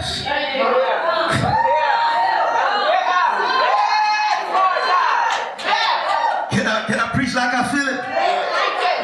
Can 6.50 6.66
I 6.66 6.85
can 6.87 7.00
I 7.00 7.11
preach 7.14 7.35
like 7.35 7.55
I 7.55 7.68
feel 7.72 7.88
it? 7.88 8.00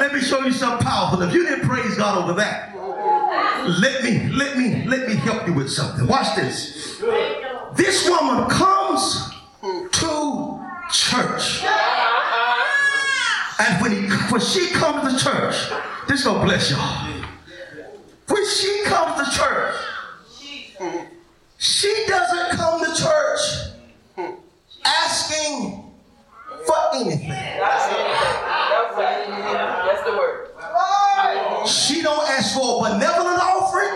Let 0.00 0.12
me 0.14 0.20
show 0.20 0.44
you 0.44 0.52
something 0.52 0.86
powerful. 0.86 1.22
If 1.22 1.34
you 1.34 1.44
didn't 1.44 1.68
praise 1.68 1.96
God 1.96 2.22
over 2.22 2.32
that, 2.34 2.74
let 3.80 4.02
me 4.02 4.28
let 4.30 4.56
me 4.56 4.84
let 4.86 5.08
me 5.08 5.14
help 5.16 5.46
you 5.46 5.52
with 5.54 5.70
something. 5.70 6.06
Watch 6.06 6.36
this. 6.36 7.00
This 7.74 8.08
woman 8.08 8.48
comes 8.48 9.30
to 9.62 10.60
church. 10.90 11.62
And 13.60 13.82
when, 13.82 13.92
he, 13.92 14.08
when 14.30 14.40
she 14.40 14.68
comes 14.70 15.12
to 15.12 15.22
church, 15.22 15.70
this 16.08 16.24
gonna 16.24 16.44
bless 16.44 16.70
y'all. 16.70 17.12
When 18.28 18.46
she 18.46 18.82
comes 18.84 19.28
to 19.28 19.36
church, 19.36 19.74
she 21.60 22.04
doesn't 22.08 22.56
come 22.56 22.80
to 22.82 22.90
church 23.02 23.40
asking 24.84 25.84
for 26.66 26.76
anything. 26.94 27.28
That's 27.28 27.86
the 30.04 30.12
word. 30.12 30.48
She 31.68 32.00
don't 32.00 32.26
ask 32.30 32.54
for 32.54 32.86
a 32.86 32.90
benevolent 32.92 33.42
offering, 33.42 33.94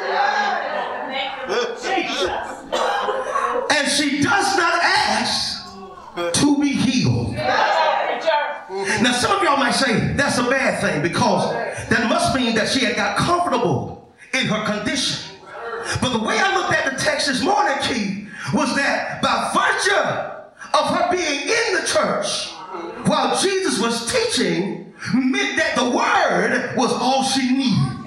and 3.70 3.88
she 3.90 4.20
does 4.22 4.56
not 4.58 4.74
ask 4.82 5.64
to 6.34 6.58
be 6.60 6.68
healed. 6.68 7.32
Now, 9.00 9.12
some 9.12 9.38
of 9.38 9.42
y'all 9.42 9.56
might 9.56 9.72
say 9.74 10.12
that's 10.14 10.36
a 10.36 10.44
bad 10.50 10.80
thing 10.82 11.00
because 11.00 11.50
that 11.88 12.06
must 12.10 12.34
mean 12.36 12.54
that 12.56 12.68
she 12.68 12.84
had 12.84 12.96
got 12.96 13.16
comfortable 13.16 14.12
in 14.34 14.46
her 14.46 14.64
condition. 14.66 15.33
But 16.00 16.12
the 16.12 16.18
way 16.18 16.38
I 16.38 16.56
looked 16.56 16.72
at 16.72 16.92
the 16.92 17.02
text 17.02 17.26
this 17.28 17.42
morning, 17.42 17.76
Keith, 17.82 18.28
was 18.52 18.74
that 18.76 19.22
by 19.22 19.50
virtue 19.54 19.94
of 20.78 20.96
her 20.96 21.10
being 21.10 21.42
in 21.42 21.74
the 21.80 21.86
church 21.86 22.50
while 23.06 23.36
Jesus 23.40 23.80
was 23.80 24.12
teaching, 24.12 24.92
meant 25.14 25.56
that 25.56 25.76
the 25.76 25.84
word 25.84 26.76
was 26.76 26.92
all 26.92 27.22
she 27.22 27.50
needed. 27.52 28.00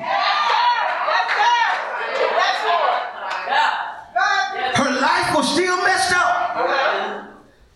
Her 4.76 4.92
life 5.00 5.36
was 5.36 5.54
still 5.54 5.78
messed 5.84 6.14
up. 6.16 6.58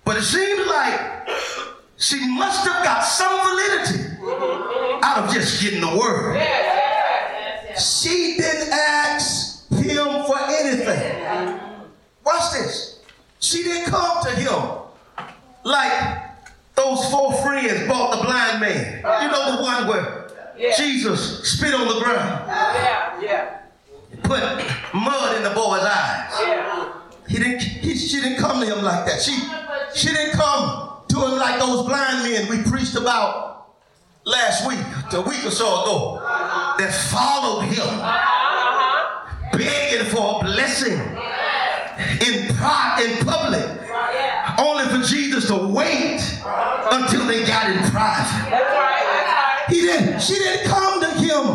But 0.03 0.17
it 0.17 0.23
seems 0.23 0.67
like 0.67 1.29
she 1.97 2.27
must 2.27 2.67
have 2.67 2.83
got 2.83 3.01
some 3.01 3.39
validity 3.47 4.03
out 5.03 5.23
of 5.23 5.33
just 5.33 5.61
getting 5.61 5.81
the 5.81 5.95
word. 5.97 6.41
She 7.77 8.37
didn't 8.37 8.73
ask 8.73 9.40
him 9.91 10.25
for 10.25 10.37
anything. 10.39 11.59
Watch 12.25 12.51
this. 12.53 12.99
She 13.39 13.63
didn't 13.63 13.89
come 13.89 14.23
to 14.23 14.29
him 14.31 14.81
like 15.63 16.21
those 16.75 17.09
four 17.09 17.33
friends 17.41 17.87
bought 17.87 18.17
the 18.17 18.23
blind 18.23 18.61
man. 18.61 18.97
You 19.23 19.31
know 19.31 19.57
the 19.57 19.63
one 19.63 19.87
where 19.87 20.31
yeah. 20.57 20.75
Jesus 20.75 21.43
spit 21.49 21.73
on 21.73 21.87
the 21.87 22.03
ground. 22.03 22.47
Yeah, 22.47 23.21
yeah. 23.21 23.57
Put 24.23 24.41
mud 24.93 25.37
in 25.37 25.43
the 25.43 25.49
boy's 25.49 25.81
eyes. 25.81 26.31
Yeah. 26.39 26.93
He 27.27 27.37
didn't. 27.37 27.61
He, 27.61 27.95
she 27.95 28.21
didn't 28.21 28.37
come 28.37 28.59
to 28.61 28.65
him 28.65 28.83
like 28.83 29.05
that. 29.05 29.21
She 29.21 29.33
she 29.95 30.13
didn't 30.13 30.33
come 30.33 30.97
to 31.07 31.15
him 31.15 31.37
like 31.37 31.59
those 31.59 31.85
blind 31.85 32.23
men 32.23 32.47
we 32.49 32.69
preached 32.69 32.95
about 32.95 33.51
last 34.23 34.67
week, 34.67 34.79
a 35.13 35.21
week 35.21 35.43
or 35.45 35.51
so 35.51 35.81
ago, 35.81 36.19
that 36.77 36.93
followed 37.09 37.61
him, 37.61 37.87
begging 39.57 40.05
for 40.07 40.41
a 40.41 40.43
blessing 40.43 40.99
in 42.21 42.49
in 43.01 43.25
public, 43.25 43.65
only 44.59 44.85
for 44.85 45.01
Jesus 45.07 45.47
to 45.47 45.55
wait 45.55 46.21
until 46.91 47.25
they 47.25 47.45
got 47.45 47.69
in 47.69 47.79
private. 47.91 49.01
He 49.69 49.81
didn't. 49.81 50.21
She 50.21 50.33
didn't 50.35 50.67
come 50.67 51.01
to 51.01 51.09
him 51.11 51.45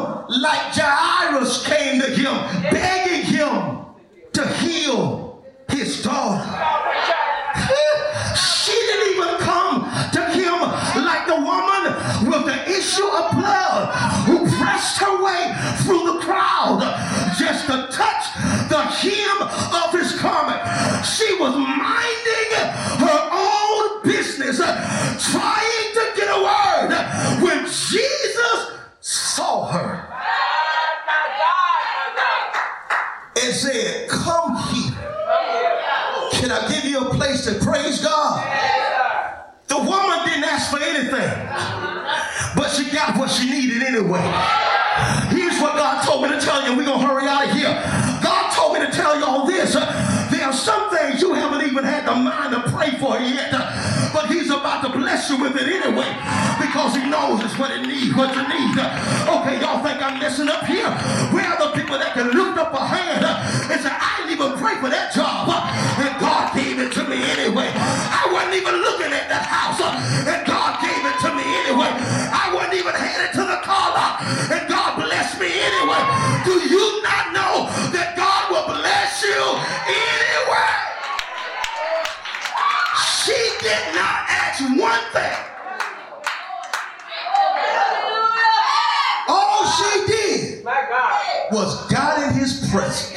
like 0.40 0.72
Jairus 0.72 1.66
came 1.66 2.00
to 2.00 2.07
him, 2.07 2.35
begging 2.70 3.22
him 3.22 3.85
to 4.33 4.48
heal 4.55 5.44
his 5.68 6.02
daughter. 6.02 6.42
she 8.37 8.72
didn't 8.72 9.14
even 9.14 9.37
come 9.38 9.83
to 10.12 10.20
him 10.31 10.61
like 11.05 11.26
the 11.26 11.37
woman 11.37 12.31
with 12.31 12.46
the 12.46 12.70
issue 12.70 13.07
of 13.07 13.33
blood 13.33 13.94
who 14.24 14.38
pressed 14.59 14.98
her 14.98 15.22
way 15.22 15.55
through 15.85 16.06
what 43.14 43.31
she 43.31 43.51
needed 43.51 43.83
anyway. 43.83 44.25
Here's 45.31 45.61
what 45.61 45.77
God 45.77 46.03
told 46.05 46.23
me 46.23 46.31
to 46.31 46.40
tell 46.40 46.64
you. 46.66 46.77
We're 46.77 46.85
going 46.87 47.01
to 47.01 47.07
hurry 47.07 47.29
out 47.29 47.47
of 47.47 47.53
here. 47.53 47.71
God 48.23 48.53
told 48.55 48.75
me 48.75 48.81
to 48.81 48.90
tell 48.90 49.19
you 49.19 49.25
all 49.25 49.47
this. 49.47 49.75
There 49.75 50.45
are 50.45 50.53
some 50.53 50.90
things 50.90 51.23
you 51.23 51.35
haven't 51.35 51.66
even 51.69 51.85
had 51.85 52.07
the 52.07 52.14
mind 52.14 52.53
to 52.55 52.62
pray 52.71 52.90
for 52.99 53.19
yet, 53.21 53.53
but 54.12 54.27
He's 54.29 54.51
about 54.51 54.83
to 54.83 54.90
bless 54.99 55.31
you 55.31 55.38
with 55.38 55.55
it 55.57 55.69
anyway 55.69 56.09
because 56.59 56.97
He 56.97 57.09
knows 57.09 57.45
it's 57.45 57.59
what 57.59 57.71
it 57.71 57.87
needs, 57.87 58.14
what 58.16 58.35
you 58.35 58.42
need. 58.49 58.79
Okay, 59.29 59.61
y'all 59.61 59.83
think 59.85 60.03
I'm 60.03 60.19
messing 60.19 60.49
up 60.49 60.64
here? 60.64 60.90
Where 61.31 61.57
the 61.59 61.65
ask 84.57 84.81
one 84.81 85.01
thing. 85.12 85.33
All 89.29 89.66
she 89.66 90.07
did 90.07 90.64
was 91.53 91.87
God 91.90 92.23
in 92.23 92.38
his 92.38 92.71
presence. 92.71 93.12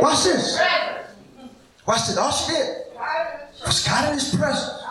Watch 0.00 0.24
this. 0.24 0.58
Watch 1.86 2.06
this. 2.06 2.16
All 2.16 2.30
she 2.30 2.52
did 2.52 2.76
was 3.64 3.86
God 3.86 4.08
in 4.08 4.14
his 4.14 4.34
presence. 4.34 4.84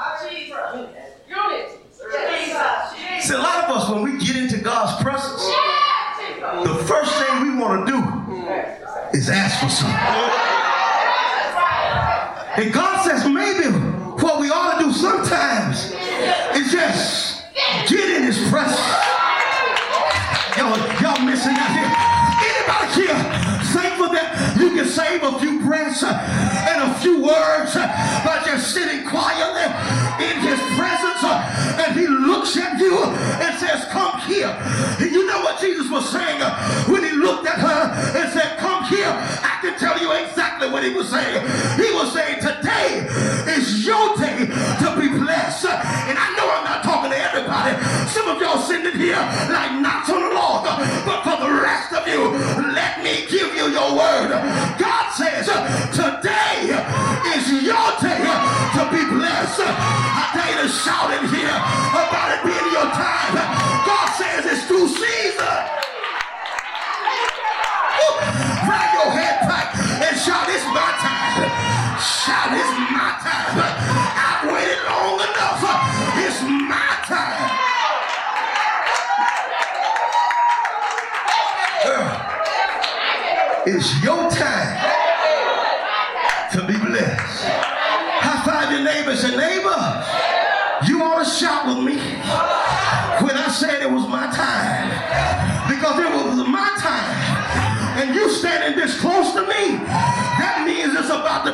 See, 3.20 3.34
a 3.34 3.38
lot 3.38 3.63
of 3.66 3.76
us, 3.76 3.90
when 3.90 4.04
we 4.04 4.18
get 4.24 4.36
into 4.36 4.58
God's 4.60 5.02
presence, 5.04 5.44
the 6.63 6.86
first 6.86 7.13
thing 7.16 7.42
we 7.44 7.62
want 7.62 7.88
to 7.88 7.92
do 7.92 9.18
is 9.18 9.30
ask 9.30 9.60
for 9.63 9.70
something. 9.70 10.46
And 12.58 12.74
God 12.74 13.06
says 13.06 13.24
maybe 13.30 13.70
what 14.20 14.39
we 14.39 14.50
ought 14.50 14.80
to 14.80 14.86
do 14.86 14.91
sometimes 14.91 15.93
is 16.56 16.72
just 16.72 17.43
get 17.88 18.10
in 18.17 18.24
his 18.24 18.50
presence. 18.50 18.82
Y'all, 20.58 20.76
y'all 21.00 21.24
missing 21.24 21.54
out 21.54 21.72
here. 21.72 22.17
Anybody 22.41 23.06
here 23.06 23.58
thankful 23.78 24.10
that 24.10 24.58
you 24.58 24.72
can 24.72 24.86
save 24.86 25.22
a 25.24 25.38
few 25.39 25.62
breaths 25.62 26.02
uh, 26.02 26.17
and 26.70 26.91
a 26.91 26.93
few 27.00 27.22
words 27.22 27.76
uh, 27.76 27.86
by 28.26 28.41
just 28.46 28.74
sitting 28.74 29.06
quietly 29.06 29.70
in 30.24 30.36
his 30.41 30.60
presence 30.74 31.22
uh, 31.22 31.84
and 31.86 31.98
he 31.98 32.08
looks 32.08 32.58
at 32.58 32.80
you 32.80 33.04
and 33.06 33.60
says, 33.60 33.86
come 33.91 34.20
here. 34.22 34.50
And 35.00 35.12
you 35.12 35.28
know 35.28 35.41
what 35.41 35.60
Jesus 35.62 35.89
was 35.89 36.10
saying 36.10 36.41
when 36.89 37.04
he 37.04 37.12
looked 37.12 37.48
at 37.48 37.60
her 37.60 37.82
and 38.17 38.34
said, 38.34 38.58
come 38.58 38.84
here. 38.86 39.10
I 39.10 39.60
can 39.62 39.78
tell 39.78 40.00
you 40.00 40.12
exactly 40.13 40.70
what 40.70 40.84
he 40.84 40.93
was 40.93 41.10
saying. 41.10 41.41
He 41.78 41.91
you, 52.17 52.32
let 52.73 53.03
me 53.03 53.25
give 53.30 53.53
you 53.56 53.69
your 53.69 53.95
word. 53.95 54.77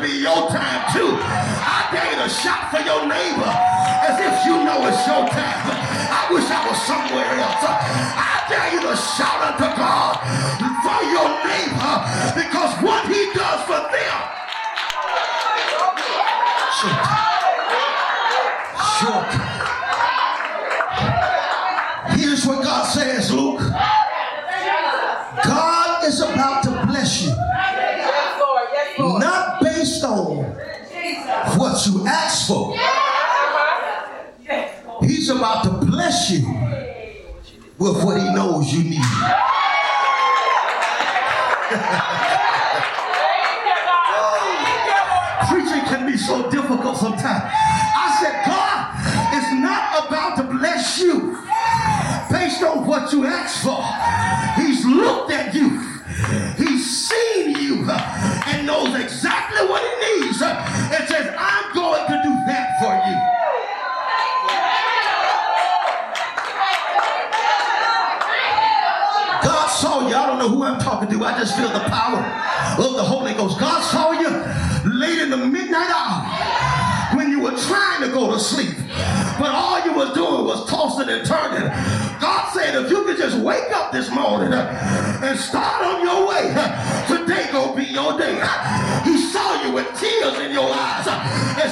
Be 0.04 0.20
your 0.20 0.52
time 0.52 0.84
too. 0.92 1.16
I 1.16 1.88
you 2.12 2.20
to 2.20 2.28
shout 2.28 2.68
for 2.76 2.84
your 2.84 3.08
neighbor 3.08 3.48
as 4.04 4.20
if 4.20 4.36
you 4.44 4.60
know 4.60 4.84
it's 4.84 5.00
your 5.08 5.24
time. 5.32 5.64
I 6.12 6.28
wish 6.28 6.44
I 6.52 6.60
was 6.68 6.76
somewhere 6.84 7.23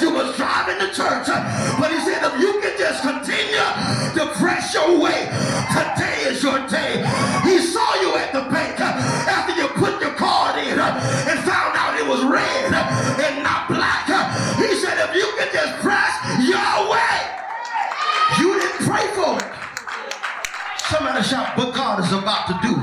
you 0.02 0.12
was 0.14 0.36
driving 0.36 0.80
to 0.80 0.88
church. 0.94 1.28
But 1.80 1.92
he 1.92 2.00
said, 2.02 2.24
if 2.26 2.40
you 2.40 2.60
can 2.62 2.78
just 2.78 3.02
continue 3.02 3.66
to 4.18 4.34
press 4.36 4.74
your 4.74 5.00
way, 5.00 5.30
today 5.70 6.26
is 6.30 6.42
your 6.44 6.60
day. 6.68 7.06
He 7.46 7.60
saw 7.60 8.02
you 8.02 8.16
at 8.18 8.34
the 8.34 8.42
bank 8.50 8.80
after 8.80 9.54
you 9.54 9.68
put 9.78 10.02
your 10.02 10.14
card 10.16 10.58
in 10.58 10.80
and 10.80 11.40
found 11.46 11.78
out 11.78 12.00
it 12.00 12.08
was 12.08 12.24
red 12.26 12.74
and 12.74 13.44
not 13.44 13.68
black. 13.68 14.08
He 14.58 14.76
said, 14.76 14.98
if 14.98 15.16
you 15.16 15.28
can 15.38 15.50
just 15.54 15.80
press 15.82 16.12
your 16.42 16.90
way, 16.90 17.16
you 18.40 18.60
didn't 18.60 18.82
pray 18.88 19.08
for 19.14 19.38
it. 19.38 19.52
Somebody 20.90 21.24
shout, 21.24 21.56
but 21.56 21.72
God 21.74 22.00
is 22.04 22.12
about 22.12 22.48
to 22.48 22.60
do. 22.68 22.76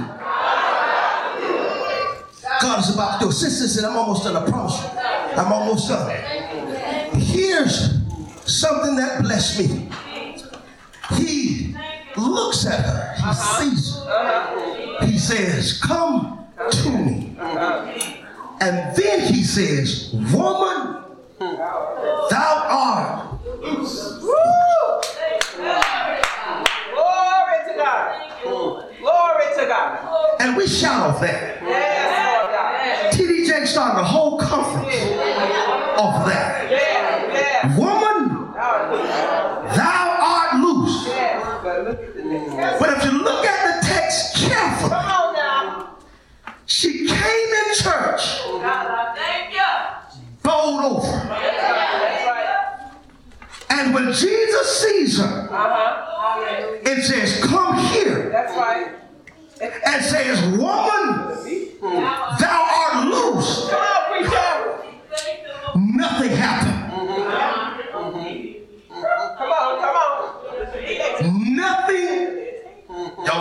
God 2.60 2.78
is 2.80 2.94
about 2.94 3.20
to 3.20 3.26
do. 3.26 3.32
Sister 3.32 3.68
said, 3.68 3.84
I'm 3.84 3.96
almost 3.96 4.24
done. 4.24 4.36
I 4.36 4.48
promise 4.48 4.80
you. 4.82 4.88
I'm 5.38 5.52
almost 5.52 5.88
done. 5.88 6.10
Here's 7.18 7.94
something 8.44 8.96
that 8.96 9.22
blessed 9.22 9.60
me. 9.60 9.88
He 11.16 11.74
looks 12.16 12.66
at 12.66 12.80
her. 12.80 13.14
He 13.16 13.22
uh-huh. 13.22 13.60
sees 13.60 13.96
her. 13.96 15.06
He 15.06 15.18
says, 15.18 15.80
come 15.80 16.46
to 16.70 16.90
me. 16.90 17.36
Uh-huh. 17.38 17.92
And 18.60 18.96
then 18.96 19.32
he 19.32 19.42
says, 19.42 20.10
woman, 20.12 21.04
thou 21.38 22.66
art 22.68 23.28
Glory 23.48 23.98
to 27.66 27.74
God. 27.76 28.42
Glory 28.42 29.46
to 29.56 29.66
God. 29.66 30.36
And 30.40 30.56
we 30.56 30.66
shout 30.66 31.20
that. 31.20 31.62
Yes. 31.62 32.37
TD 33.12 33.46
Jakes 33.46 33.70
started 33.70 34.00
a 34.00 34.04
whole 34.04 34.38
conference 34.38 34.94
of 35.98 36.26
that. 36.26 37.74
Woman, 37.76 38.52
thou 38.54 40.16
art 40.20 40.60
loose. 40.60 41.08
But 41.62 41.84
look 41.84 42.00
at 42.00 42.14
the 42.14 42.96
if 42.98 43.04
you 43.04 43.22
look 43.22 43.44
at 43.46 43.80
the 43.80 43.86
text 43.86 44.36
carefully, 44.36 44.90
Come 44.90 45.04
on 45.10 45.34
now. 45.34 45.96
she 46.66 47.06
came 47.06 47.48
in 47.60 47.74
church, 47.74 48.40
God, 48.44 48.64
I 48.64 49.14
thank 49.16 49.54
you. 49.54 49.70
bowled 50.42 50.84
over. 50.98 51.16
And 53.70 53.94
when 53.94 54.12
Jesus 54.12 54.80
sees 54.82 55.18
her 55.18 55.48
Uh-huh. 55.50 56.74
And 56.86 57.02
says, 57.04 57.44
Come 57.44 57.76
here, 57.78 58.30
That's 58.30 58.56
right. 58.56 58.88
and 59.60 60.04
says, 60.04 60.40
Woman, 60.58 60.97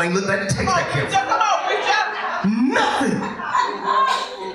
ain't 0.08 0.16
looked 0.16 0.30
at 0.30 0.40
the 0.40 0.46
text 0.46 0.58
Come 0.58 0.68
on, 0.70 0.76
that 0.76 0.92
carefully. 0.92 1.18
Come 1.18 1.42
on, 1.42 1.58
preacher. 1.68 2.02
Nothing 2.74 3.18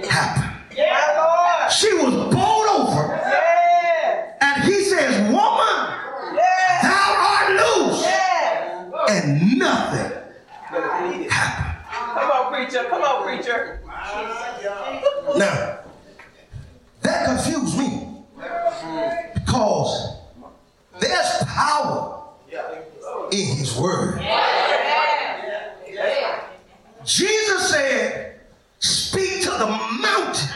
happened. 0.08 0.52
My 0.76 1.04
Lord. 1.16 1.72
She 1.72 1.92
was 1.94 2.14
bowled 2.34 2.68
over, 2.88 3.04
Yes. 3.16 4.34
and 4.40 4.64
he 4.64 4.84
says, 4.84 5.30
Woman, 5.30 5.76
Yes. 6.34 6.82
thou 6.82 7.08
art 7.28 7.50
loose, 7.50 8.02
Yes. 8.02 8.90
and 9.10 9.58
nothing 9.58 10.12
happened. 11.30 11.76
Come 12.14 12.30
on, 12.30 12.52
preacher. 12.52 12.84
Come 12.88 13.02
on, 13.02 13.22
preacher. 13.24 13.80
Now, 15.36 15.78
that 17.02 17.24
confused 17.26 17.78
me 17.78 18.08
because 19.34 20.16
there's 21.00 21.44
power 21.46 22.22
in 23.30 23.56
his 23.56 23.76
word. 23.76 24.20
Jesus 27.04 27.70
said, 27.70 28.40
Speak 28.78 29.42
to 29.42 29.50
the 29.50 29.66
mountain 29.66 30.48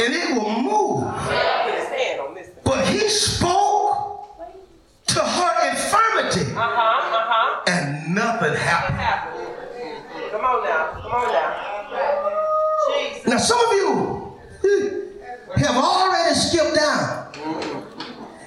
and 0.00 0.14
it 0.14 0.34
will 0.34 0.50
move. 0.62 1.04
Put 1.14 1.74
his 1.74 1.88
hand 1.88 2.20
on 2.20 2.34
this. 2.34 2.46
thing. 2.48 2.56
But 2.64 2.86
he 2.86 3.08
spoke 3.22 4.28
to 5.06 5.20
her 5.20 5.70
infirmity 5.70 6.52
Uh-huh, 6.52 6.60
uh-huh. 6.60 7.62
and 7.68 8.14
nothing 8.14 8.54
happened. 8.54 8.96
Happened. 8.98 9.48
Come 10.30 10.44
on 10.44 10.64
now. 10.64 10.90
Come 11.02 11.12
on 11.12 11.32
now. 11.32 11.50
Jesus. 12.88 13.26
Now, 13.26 13.36
some 13.38 13.60
of 13.66 13.72
you 13.72 14.38
have 15.56 15.76
already 15.76 16.34
skipped 16.34 16.74
down 16.74 17.32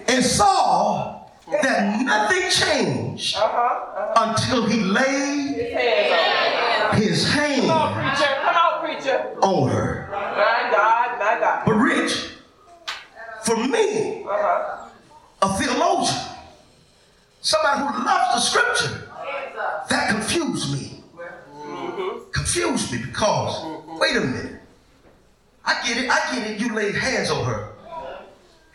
and 0.08 0.24
saw 0.24 1.22
that 1.62 2.02
nothing 2.04 2.50
changed 2.50 3.36
Uh-huh, 3.38 3.46
uh-huh. 3.48 4.36
until 4.36 4.66
he 4.68 4.82
laid 4.82 5.56
His 6.96 7.30
hands 7.32 7.70
on. 7.70 7.70
his 7.70 7.70
Come 7.70 7.70
on, 7.72 7.94
hand 7.94 8.18
preacher. 8.18 8.34
Come 8.44 8.56
on, 8.56 8.80
preacher. 8.86 9.36
on 9.42 9.70
her. 9.70 10.08
My 10.12 10.70
God, 10.72 11.20
my 11.20 11.40
God. 11.40 11.64
But, 11.66 11.74
Rich, 11.74 12.30
for 13.46 13.56
me, 13.58 14.24
Uh-huh. 14.24 14.90
a 15.42 15.58
theologian, 15.58 16.22
somebody 17.42 17.80
who 17.82 18.04
loves 18.06 18.36
the 18.36 18.42
scripture, 18.42 19.10
that 19.90 20.10
confused 20.10 20.74
me. 20.74 21.04
Confused 22.32 22.92
me 22.92 22.98
because, 23.06 23.64
wait 24.00 24.18
a 24.18 24.22
minute. 24.22 24.62
I 25.64 25.82
get 25.88 25.98
it, 25.98 26.10
I 26.10 26.36
get 26.36 26.52
it. 26.52 26.60
You 26.60 26.74
laid 26.74 26.96
hands 26.96 27.32
on 27.32 27.46
her 27.46 27.70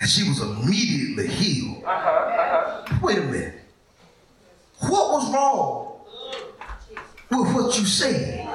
and 0.01 0.09
she 0.09 0.29
was 0.29 0.41
immediately 0.41 1.29
healed. 1.29 1.85
Uh-huh, 1.85 2.09
uh-huh. 2.09 2.99
Wait 3.03 3.19
a 3.19 3.23
minute. 3.23 3.61
What 4.81 5.13
was 5.13 5.33
wrong 5.33 6.01
with 7.31 7.55
what 7.55 7.79
you 7.79 7.85
said? 7.85 8.47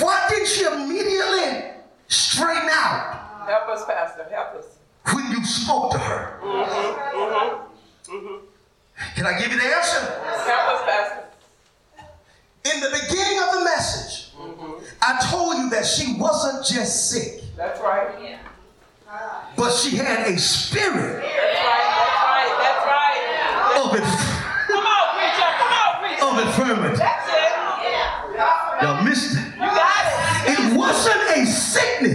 Why 0.00 0.26
didn't 0.28 0.48
she 0.48 0.64
immediately 0.64 1.72
straighten 2.08 2.68
out 2.72 3.23
Help 3.46 3.68
us, 3.68 3.84
Pastor. 3.86 4.26
Help 4.30 4.54
us. 4.56 4.66
when 5.12 5.30
you 5.30 5.44
spoke 5.44 5.92
to 5.92 5.98
her? 5.98 6.38
Mm-hmm. 6.42 8.36
Can 9.16 9.26
I 9.26 9.38
give 9.38 9.50
you 9.52 9.58
the 9.58 9.64
answer? 9.66 10.00
Help 10.00 10.68
us, 10.74 10.82
Pastor. 10.86 11.24
In 12.72 12.80
the 12.80 12.88
beginning 13.02 13.38
of 13.42 13.50
the 13.58 13.64
message, 13.64 14.30
I 15.02 15.18
told 15.30 15.56
you 15.58 15.70
that 15.70 15.84
she 15.84 16.16
wasn't 16.18 16.64
just 16.64 17.10
sick, 17.10 17.42
That's 17.56 17.78
right. 17.80 18.08
Yeah. 18.22 18.38
but 19.56 19.72
she 19.72 19.96
had 19.96 20.26
a 20.28 20.38
spirit 20.38 21.20
That's 21.22 21.60
right. 21.60 21.86
That's 22.00 22.16
right. 22.24 22.52
That's 22.64 22.84
right. 22.86 23.84
of, 23.84 23.94
inf- 24.00 24.30
Come 24.68 24.86
on, 24.86 25.06
preacher. 25.18 25.50
Come 25.60 25.72
on, 25.76 25.92
preacher. 26.00 26.24
of 26.24 26.34
infirmity. 26.46 26.96
That's 26.96 27.28
it. 27.28 27.52
Yeah. 27.92 28.82
Y'all 28.82 29.04
missed 29.04 29.36
it. 29.36 29.44
You 29.54 29.60
got 29.60 30.02
it. 30.06 30.12
It 30.58 30.76
wasn't 30.78 31.22
a 31.36 31.44
sickness 31.46 32.13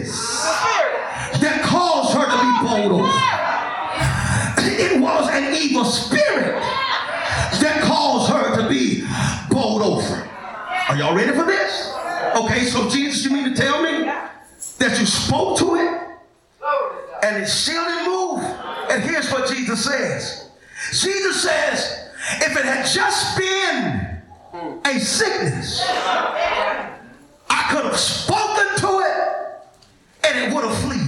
spirit 5.89 6.61
that 7.59 7.81
caused 7.83 8.31
her 8.31 8.61
to 8.61 8.69
be 8.69 9.03
bowled 9.49 9.81
over. 9.81 10.29
Are 10.89 10.97
y'all 10.97 11.15
ready 11.15 11.31
for 11.31 11.45
this? 11.45 11.93
Okay, 12.35 12.65
so 12.65 12.89
Jesus, 12.89 13.23
you 13.23 13.31
mean 13.31 13.53
to 13.53 13.55
tell 13.55 13.81
me 13.81 14.03
that 14.77 14.99
you 14.99 15.05
spoke 15.05 15.57
to 15.59 15.75
it 15.75 16.01
and 17.23 17.43
it 17.43 17.47
still 17.47 17.83
didn't 17.83 18.05
move? 18.07 18.43
And 18.91 19.03
here's 19.03 19.31
what 19.31 19.49
Jesus 19.49 19.83
says. 19.85 20.49
Jesus 20.91 21.43
says, 21.43 22.09
if 22.41 22.57
it 22.57 22.65
had 22.65 22.85
just 22.85 23.37
been 23.37 24.21
a 24.85 24.99
sickness, 24.99 25.83
I 27.49 27.67
could 27.71 27.85
have 27.85 27.97
spoken 27.97 28.77
to 28.77 28.99
it 28.99 29.17
and 30.27 30.39
it 30.39 30.53
would 30.53 30.63
have 30.63 30.77
flee. 30.79 30.98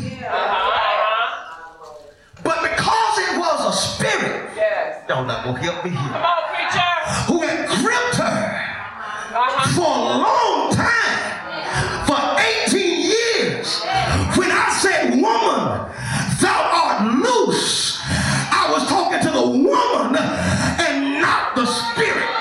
Y'all 5.12 5.26
not 5.26 5.43
gonna 5.43 5.60
help 5.60 5.84
me 5.84 5.91
Come 5.91 6.08
here. 6.08 6.24
on, 6.24 6.43
preacher. 6.56 6.91
who 7.28 7.41
had 7.41 7.67
gripped 7.67 8.15
her 8.15 8.47
uh-huh. 9.36 9.76
for 9.76 9.91
a 9.91 10.15
long 10.24 10.71
time, 10.71 12.08
for 12.08 12.15
18 12.71 13.12
years. 13.12 13.84
When 14.39 14.47
I 14.47 14.71
said, 14.80 15.19
Woman, 15.19 15.91
thou 16.39 16.60
art 16.63 17.04
loose, 17.19 18.00
I 18.08 18.71
was 18.71 18.88
talking 18.88 19.19
to 19.19 19.32
the 19.36 19.47
woman 19.67 20.15
and 20.15 21.19
not 21.19 21.60
the 21.60 21.65
spirit. 21.67 22.32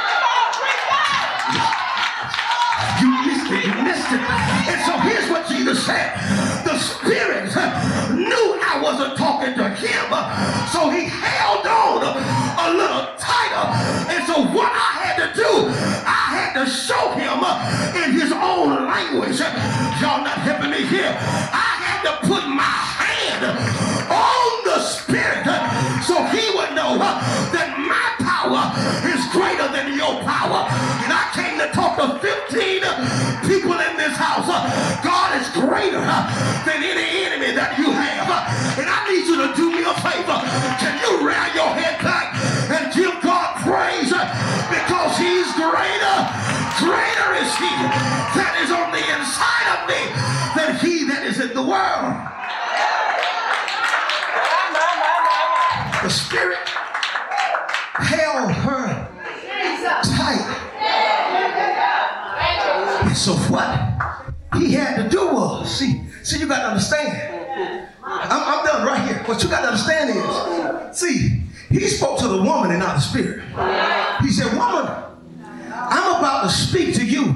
You 3.03 3.11
missed 3.27 3.51
it, 3.51 3.67
you 3.67 3.75
missed 3.83 4.13
it. 4.15 4.23
And 4.71 4.79
so 4.87 4.95
here's 5.11 5.27
what 5.29 5.49
Jesus 5.49 5.85
said 5.85 6.15
the 6.63 6.79
spirit 6.79 7.51
knew 8.15 8.59
I 8.63 8.79
wasn't 8.81 9.19
talking 9.19 9.55
to 9.55 9.69
him, 9.71 10.07
so 10.71 10.91
he 10.91 11.11
language. 19.01 19.41
Y'all 20.01 20.23
not 20.23 20.39
helping 20.45 20.71
me 20.71 20.85
here. 20.85 21.09
I 21.09 21.71
had 21.81 22.01
to 22.09 22.15
put 22.29 22.45
my 22.49 22.77
hand 23.01 23.43
on 24.13 24.51
the 24.69 24.79
spirit 24.81 25.45
so 26.05 26.21
he 26.29 26.45
would 26.57 26.77
know 26.77 26.99
that 27.01 27.81
my 27.81 28.07
power 28.21 28.69
is 29.09 29.21
greater 29.33 29.69
than 29.73 29.97
your 29.97 30.21
power. 30.25 30.69
And 31.05 31.11
I 31.13 31.25
came 31.33 31.57
to 31.65 31.69
talk 31.73 31.97
to 31.97 32.21
15 32.21 32.85
people 33.49 33.77
in 33.81 33.93
this 33.97 34.17
house. 34.17 34.49
God 35.03 35.29
is 35.41 35.49
greater 35.57 36.05
than 36.69 36.85
any 36.85 37.10
world. 51.71 52.17
The 56.03 56.11
spirit 56.11 56.59
held 57.95 58.51
her 58.51 59.09
tight. 60.03 60.43
And 63.07 63.17
so 63.17 63.35
what 63.53 63.69
he 64.57 64.73
had 64.73 64.97
to 65.03 65.09
do 65.09 65.29
was, 65.29 65.71
see, 65.71 66.03
see, 66.25 66.41
you 66.41 66.49
got 66.49 66.63
to 66.63 66.69
understand. 66.69 67.87
I'm, 68.03 68.43
I'm 68.43 68.65
done 68.65 68.87
right 68.87 69.07
here. 69.07 69.23
What 69.25 69.43
you 69.45 69.49
got 69.49 69.61
to 69.61 69.69
understand 69.69 70.11
is, 70.11 70.99
see, 70.99 71.43
he 71.69 71.87
spoke 71.87 72.19
to 72.19 72.27
the 72.27 72.43
woman 72.43 72.73
and 72.73 72.81
not 72.81 72.97
the 72.97 73.01
spirit. 73.01 73.45
He 74.23 74.31
said, 74.31 74.57
Woman, 74.57 74.91
I'm 75.73 76.17
about 76.19 76.43
to 76.45 76.51
speak 76.51 76.95
to 76.97 77.07
you 77.07 77.27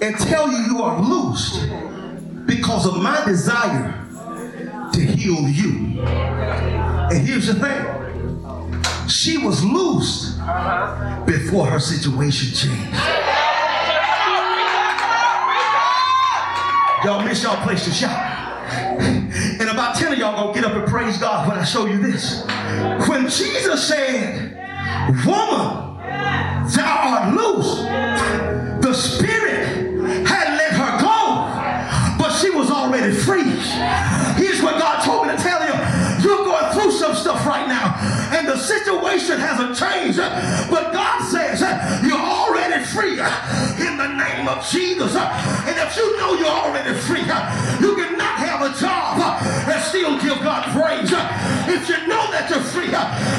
and 0.00 0.16
tell 0.18 0.48
you 0.50 0.58
you 0.58 0.82
are 0.82 1.00
loosed 1.00 1.68
because 2.46 2.86
of 2.86 3.02
my 3.02 3.24
desire 3.24 3.92
to 4.92 5.00
heal 5.00 5.48
you. 5.48 6.00
And 7.10 7.26
here's 7.26 7.46
the 7.46 7.54
thing 7.54 9.08
she 9.08 9.38
was 9.38 9.64
loosed 9.64 10.38
before 11.26 11.66
her 11.66 11.80
situation 11.80 12.54
changed. 12.54 12.96
Y'all 17.04 17.22
miss 17.22 17.42
y'all 17.42 17.62
place 17.62 17.84
to 17.84 17.90
shout. 17.90 18.34
And 19.60 19.68
about 19.70 19.96
10 19.96 20.12
of 20.12 20.18
y'all 20.18 20.34
gonna 20.34 20.54
get 20.54 20.64
up 20.64 20.76
and 20.76 20.86
praise 20.88 21.18
God 21.18 21.48
when 21.48 21.58
I 21.58 21.64
show 21.64 21.86
you 21.86 21.98
this. 21.98 22.44
When 23.08 23.28
Jesus 23.28 23.86
said, 23.86 24.56
Woman, 25.24 25.98
thou 26.74 27.00
art 27.04 27.34
loose, 27.34 27.85
situation 38.66 39.38
hasn't 39.38 39.78
changed, 39.78 40.18
but 40.18 40.92
God 40.92 41.22
says 41.30 41.62
you're 42.02 42.18
already 42.18 42.82
free 42.84 43.14
in 43.78 43.94
the 43.96 44.10
name 44.10 44.48
of 44.48 44.66
Jesus. 44.66 45.14
And 45.14 45.76
if 45.78 45.96
you 45.96 46.18
know 46.18 46.34
you're 46.34 46.50
already 46.50 46.98
free, 47.06 47.22
you 47.22 47.94
cannot 47.94 48.36
have 48.42 48.66
a 48.66 48.74
job 48.74 49.22
and 49.70 49.80
still 49.82 50.18
give 50.18 50.42
God 50.42 50.66
praise. 50.74 51.14
If 51.70 51.88
you 51.88 52.06
know 52.10 52.26
that 52.34 52.50
you're 52.50 52.66
free, 52.74 52.90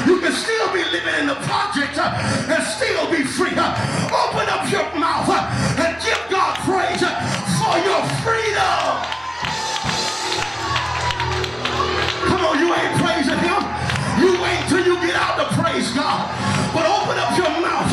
you 0.08 0.20
can 0.20 0.32
still 0.32 0.72
be 0.72 0.82
living 0.88 1.14
in 1.20 1.26
the 1.28 1.36
project 1.44 1.98
and 2.00 2.62
still 2.64 3.10
be 3.12 3.22
free. 3.22 3.52
Open 3.52 4.48
up 4.48 4.64
your 4.72 4.88
mouth 4.96 5.28
and 5.28 5.92
give 6.00 6.22
God 6.32 6.56
praise 6.64 7.04
for 7.60 7.76
your 7.84 8.00
freedom. 8.24 9.04
Come 12.28 12.44
on, 12.44 12.58
you 12.58 12.72
ain't 12.74 12.97
till 14.68 14.84
you 14.84 14.96
get 15.00 15.16
out 15.16 15.36
to 15.40 15.46
praise 15.56 15.90
God. 15.92 16.28
But 16.74 16.84
open 16.84 17.16
up 17.18 17.32
your 17.36 17.50
mouth 17.64 17.88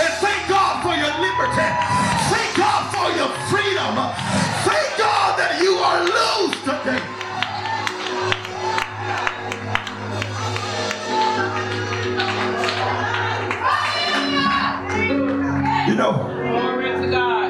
and 0.00 0.12
thank 0.20 0.48
God 0.48 0.82
for 0.84 0.94
your 0.94 1.12
liberty. 1.16 1.68
Thank 2.28 2.56
God 2.56 2.82
for 2.92 3.08
your 3.16 3.30
freedom. 3.48 3.94
Thank 4.68 4.88
God 4.98 5.38
that 5.40 5.60
you 5.62 5.72
are 5.80 6.00
loose 6.04 6.56
today. 6.62 7.00
You 15.88 15.96
know, 15.96 16.12
Glory 16.52 16.92
to 17.00 17.10
God. 17.10 17.40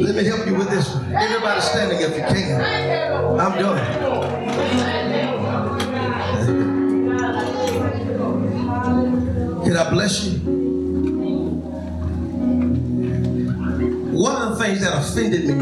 let 0.00 0.14
me 0.16 0.24
help 0.24 0.46
you 0.46 0.54
with 0.54 0.70
this 0.70 0.92
one. 0.94 1.14
Everybody 1.14 1.60
standing 1.60 2.00
if 2.00 2.10
you 2.16 2.22
can. 2.22 2.60
I'm 3.40 3.58
done. 3.58 5.03
Bless 10.04 10.26
you? 10.26 10.38
One 14.12 14.42
of 14.42 14.58
the 14.58 14.64
things 14.64 14.80
that 14.82 14.92
offended 14.98 15.46
me 15.46 15.54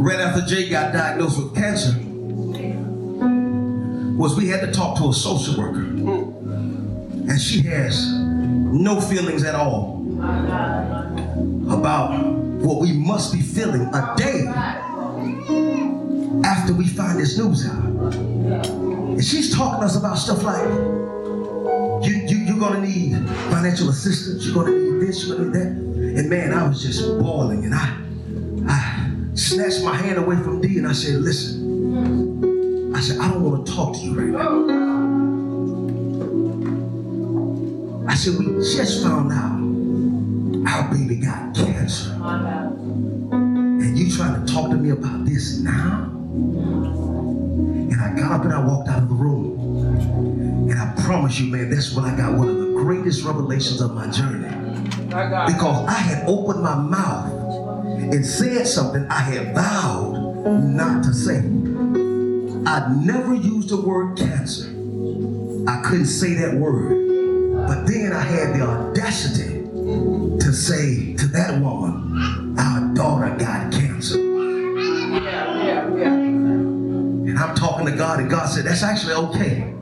right 0.00 0.20
after 0.20 0.42
Jay 0.42 0.68
got 0.68 0.92
diagnosed 0.92 1.42
with 1.42 1.52
cancer 1.52 1.98
was 4.16 4.36
we 4.36 4.46
had 4.46 4.60
to 4.60 4.70
talk 4.70 4.96
to 4.98 5.08
a 5.08 5.12
social 5.12 5.60
worker. 5.60 5.80
And 5.82 7.40
she 7.40 7.62
has 7.62 8.12
no 8.14 9.00
feelings 9.00 9.42
at 9.42 9.56
all 9.56 10.06
about 11.72 12.24
what 12.24 12.80
we 12.80 12.92
must 12.92 13.32
be 13.32 13.42
feeling 13.42 13.82
a 13.92 14.14
day 14.16 14.44
after 16.46 16.72
we 16.72 16.86
find 16.86 17.18
this 17.18 17.36
news 17.36 17.66
out. 17.66 18.14
And 18.14 19.24
she's 19.24 19.52
talking 19.52 19.80
to 19.80 19.86
us 19.86 19.96
about 19.96 20.18
stuff 20.18 20.44
like, 20.44 20.68
you, 22.54 22.60
you, 22.60 22.66
you're 22.66 22.70
gonna 22.70 22.86
need 22.86 23.28
financial 23.50 23.88
assistance, 23.88 24.46
you're 24.46 24.54
gonna 24.54 24.76
need 24.76 25.08
this, 25.08 25.26
you're 25.26 25.36
gonna 25.36 25.50
need 25.50 25.54
that. 25.54 25.66
And 26.20 26.30
man, 26.30 26.52
I 26.52 26.68
was 26.68 26.82
just 26.82 27.02
bawling 27.18 27.64
and 27.64 27.74
I, 27.74 27.96
I 28.68 29.10
snatched 29.34 29.84
my 29.84 29.96
hand 29.96 30.18
away 30.18 30.36
from 30.36 30.60
D 30.60 30.78
and 30.78 30.86
I 30.86 30.92
said, 30.92 31.20
listen, 31.20 32.94
I 32.94 33.00
said, 33.00 33.18
I 33.18 33.30
don't 33.30 33.42
wanna 33.42 33.64
talk 33.64 33.94
to 33.94 34.00
you 34.00 34.14
right 34.14 34.28
now. 34.28 34.74
I 38.08 38.14
said, 38.14 38.38
we 38.38 38.44
just 38.44 39.02
found 39.02 39.32
out 39.32 39.64
our 40.72 40.90
baby 40.94 41.16
got 41.16 41.54
cancer. 41.54 42.12
And 43.32 43.98
you 43.98 44.10
trying 44.10 44.44
to 44.44 44.52
talk 44.52 44.70
to 44.70 44.76
me 44.76 44.90
about 44.90 45.24
this 45.24 45.58
now? 45.58 46.10
And 47.90 48.00
I 48.00 48.14
got 48.16 48.32
up 48.32 48.44
and 48.44 48.52
I 48.52 48.64
walked 48.64 48.88
out 48.88 49.02
of 49.02 49.08
the 49.08 49.14
room. 49.14 49.63
Promise 51.04 51.38
you, 51.38 51.52
man, 51.52 51.68
that's 51.68 51.94
when 51.94 52.06
I 52.06 52.16
got 52.16 52.32
one 52.32 52.48
of 52.48 52.56
the 52.56 52.72
greatest 52.72 53.24
revelations 53.24 53.82
of 53.82 53.94
my 53.94 54.10
journey. 54.10 54.48
Because 55.08 55.86
I 55.86 55.92
had 55.92 56.26
opened 56.26 56.62
my 56.62 56.76
mouth 56.76 57.30
and 57.84 58.24
said 58.24 58.66
something 58.66 59.06
I 59.10 59.20
had 59.20 59.54
vowed 59.54 60.46
not 60.46 61.04
to 61.04 61.12
say. 61.12 61.40
I'd 62.66 63.02
never 63.04 63.34
used 63.34 63.68
the 63.68 63.82
word 63.82 64.16
cancer. 64.16 64.70
I 65.68 65.82
couldn't 65.82 66.06
say 66.06 66.32
that 66.34 66.54
word. 66.54 67.66
But 67.66 67.86
then 67.86 68.14
I 68.14 68.22
had 68.22 68.54
the 68.54 68.62
audacity 68.62 69.60
to 70.40 70.52
say 70.54 71.12
to 71.16 71.26
that 71.28 71.60
woman, 71.60 72.58
our 72.58 72.94
daughter 72.94 73.28
got 73.36 73.70
cancer. 73.72 74.18
Yeah, 74.18 75.64
yeah, 75.64 75.96
yeah. 75.96 76.14
And 76.14 77.38
I'm 77.38 77.54
talking 77.54 77.84
to 77.84 77.92
God, 77.92 78.20
and 78.20 78.30
God 78.30 78.46
said, 78.46 78.64
That's 78.64 78.82
actually 78.82 79.12
okay. 79.14 79.73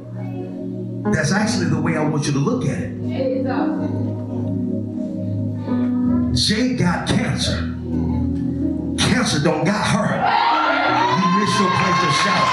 That's 1.05 1.33
actually 1.33 1.67
the 1.67 1.81
way 1.81 1.97
I 1.97 2.05
want 2.05 2.27
you 2.27 2.33
to 2.33 2.39
look 2.39 2.65
at 2.65 2.79
it. 2.79 2.93
Jay 6.35 6.75
got 6.75 7.09
cancer. 7.09 7.59
Cancer 8.99 9.43
don't 9.43 9.65
got 9.65 9.85
her. 9.85 10.09
You 11.19 11.27
miss 11.41 11.53
your 11.59 11.71
place 11.71 12.01
to 12.01 12.11
shout. 12.23 12.49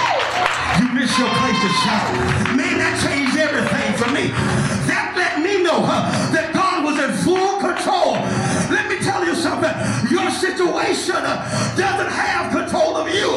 You 0.82 0.88
miss 0.98 1.20
your 1.20 1.30
place 1.30 1.60
to 1.62 1.70
shout. 1.70 2.58
Man, 2.58 2.78
that 2.80 3.00
changed 3.06 3.38
everything 3.38 3.94
for 4.02 4.10
me. 4.12 4.28
That 4.90 5.14
let 5.16 5.40
me 5.42 5.64
know 5.64 5.86
uh, 5.86 6.32
that 6.32 6.52
was 6.90 7.00
in 7.06 7.14
full 7.24 7.60
control. 7.60 8.14
Let 8.74 8.90
me 8.90 8.98
tell 9.00 9.26
you 9.26 9.36
something. 9.36 9.72
Your 10.10 10.30
situation 10.32 11.22
doesn't 11.78 12.12
have 12.12 12.52
control 12.52 12.98
of 12.98 13.08
you. 13.14 13.30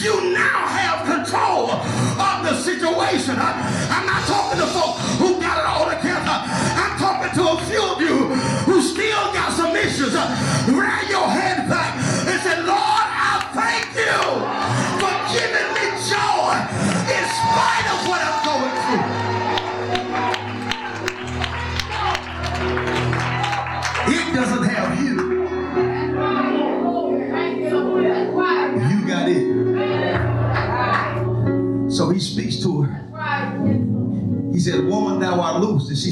You 0.00 0.32
now 0.32 0.60
have 0.66 1.04
control 1.04 1.70
of 1.72 2.36
the 2.44 2.54
situation. 2.56 3.36
I'm 3.36 4.06
not 4.06 4.24
talking 4.24 4.60
to 4.60 4.66
folks 4.72 5.00
who 5.20 5.40
got 5.40 5.58
it 5.60 5.66
all 5.68 5.86
together. 5.90 6.36
I'm 6.80 6.98
talking 6.98 7.32
to 7.36 7.42
a 7.52 7.56
few 7.68 7.82
of 7.82 8.00
you 8.00 8.16
who 8.64 8.80
still 8.80 9.32
got 9.32 9.52
some 9.52 9.72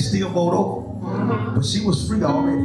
still 0.08 0.30
bowed 0.30 0.54
over. 0.54 0.82
But 1.54 1.64
she 1.64 1.80
was 1.84 2.06
free 2.08 2.22
already. 2.22 2.62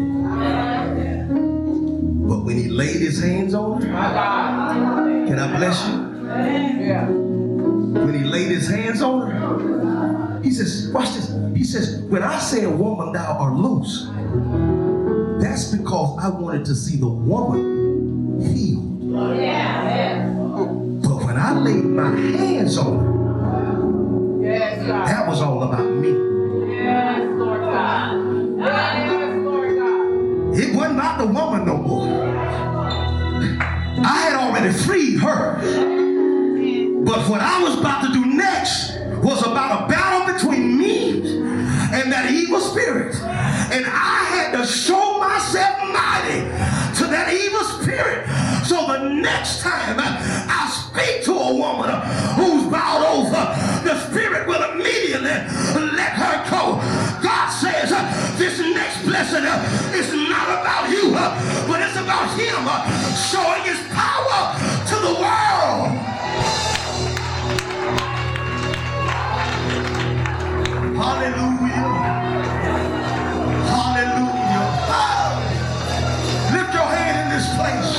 But 2.27 2.43
when 2.45 2.57
he 2.57 2.69
laid 2.69 3.01
his 3.01 3.19
hands 3.21 3.53
on 3.53 3.81
her, 3.81 3.87
can 5.27 5.37
I 5.39 5.57
bless 5.57 5.87
you? 5.87 5.97
When 7.93 8.13
he 8.13 8.23
laid 8.23 8.49
his 8.49 8.67
hands 8.69 9.01
on 9.01 9.29
her, 9.29 10.41
he 10.41 10.51
says, 10.51 10.89
watch 10.93 11.13
this. 11.13 11.29
He 11.55 11.63
says, 11.63 12.01
when 12.03 12.23
I 12.23 12.39
say, 12.39 12.63
a 12.63 12.69
woman, 12.69 13.11
thou 13.13 13.37
art 13.37 13.55
loose, 13.55 14.09
that's 15.41 15.65
because 15.75 16.17
I 16.23 16.29
wanted 16.29 16.65
to 16.65 16.75
see 16.75 16.97
the 16.97 17.07
woman 17.07 18.39
healed. 18.41 19.11
But 21.03 21.23
when 21.25 21.37
I 21.37 21.53
laid 21.59 21.85
my 21.85 22.09
hands 22.15 22.77
on 22.77 22.97
her, 22.99 23.11
that 24.87 25.27
was 25.27 25.41
all 25.41 25.63
about 25.63 25.85
me. 25.85 26.30
It 30.54 30.76
wasn't 30.76 30.99
about 30.99 31.18
the 31.20 31.28
woman 31.28 31.66
no 31.66 31.78
more. 31.78 32.26
I 34.04 34.18
had 34.22 34.36
already 34.36 34.74
freed 34.74 35.20
her. 35.20 35.56
But 37.06 37.30
what 37.30 37.41
I 37.41 37.64
was 37.64 37.80
about 37.80 38.06
to 38.06 38.14
do 38.14 38.26
next 38.26 38.97
was 39.24 39.41
about 39.41 39.86
a 39.86 39.88
battle 39.88 40.34
between 40.34 40.78
me 40.78 41.22
and 41.93 42.12
that 42.12 42.30
evil 42.32 42.60
spirit. 42.60 43.16
And 43.16 43.86
I 43.86 44.26
had 44.32 44.58
to 44.58 44.66
show 44.66 45.20
myself 45.20 45.78
mighty 45.88 46.41
to 46.99 47.08
that 47.08 47.32
evil 47.34 47.64
spirit. 47.80 48.28
So 48.66 48.88
the 48.88 49.10
next 49.10 49.62
time 49.62 49.95
I 49.99 50.68
speak 50.70 51.24
to 51.26 51.34
a 51.34 51.56
woman 51.56 51.89
who's 52.36 52.70
bowed 52.72 53.06
over, 53.08 53.41
the 53.88 53.95
spirit 54.10 54.47
will 54.47 54.64
immediately 54.72 55.30
let 55.95 56.14
her 56.20 56.43
go. 56.49 56.76
God 57.24 57.49
says 57.49 57.89
this 58.38 58.60
next 58.60 59.04
blessing 59.06 59.43
is 59.93 60.12
Him 62.39 62.63
uh, 62.65 62.88
showing 63.15 63.63
His 63.63 63.79
power 63.91 64.55
to 64.88 64.95
the 64.95 65.13
world. 65.19 65.91
Hallelujah. 70.95 71.91
Hallelujah. 73.67 74.63
Ah. 74.88 75.34
Lift 76.53 76.73
your 76.73 76.88
hand 76.88 77.15
in 77.19 77.27
this 77.36 77.47
place. 77.57 77.91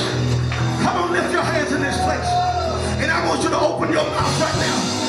Come 0.83 0.97
on, 0.97 1.13
lift 1.13 1.33
your 1.33 1.43
hands 1.43 1.73
in 1.73 1.83
this 1.83 1.99
place. 2.03 2.31
And 3.03 3.11
I 3.11 3.29
want 3.29 3.43
you 3.43 3.51
to 3.51 3.61
open 3.61 3.93
your 3.93 4.05
mouth 4.05 4.41
right 4.41 4.57
now 4.57 5.03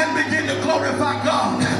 and 0.00 0.08
begin 0.24 0.46
to 0.48 0.62
glorify 0.62 1.24
God. 1.24 1.75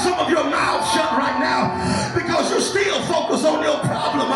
Some 0.00 0.18
of 0.18 0.30
your 0.30 0.44
mouth 0.44 0.86
shut 0.92 1.12
right 1.18 1.38
now 1.38 1.74
because 2.14 2.50
you're 2.50 2.60
still 2.60 3.00
focused 3.04 3.44
on 3.44 3.62
your 3.62 3.78
problem. 3.80 4.28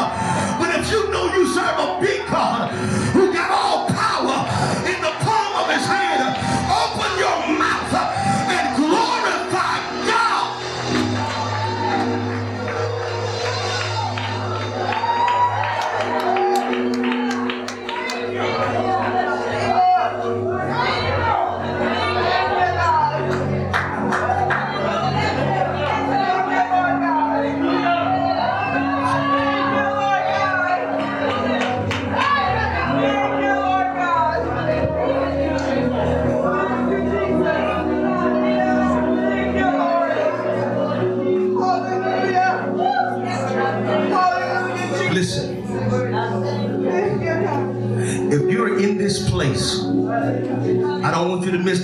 But 0.58 0.80
if 0.80 0.90
you 0.90 1.10
know 1.10 1.32
you 1.34 1.46
serve 1.52 1.78
a 1.78 2.00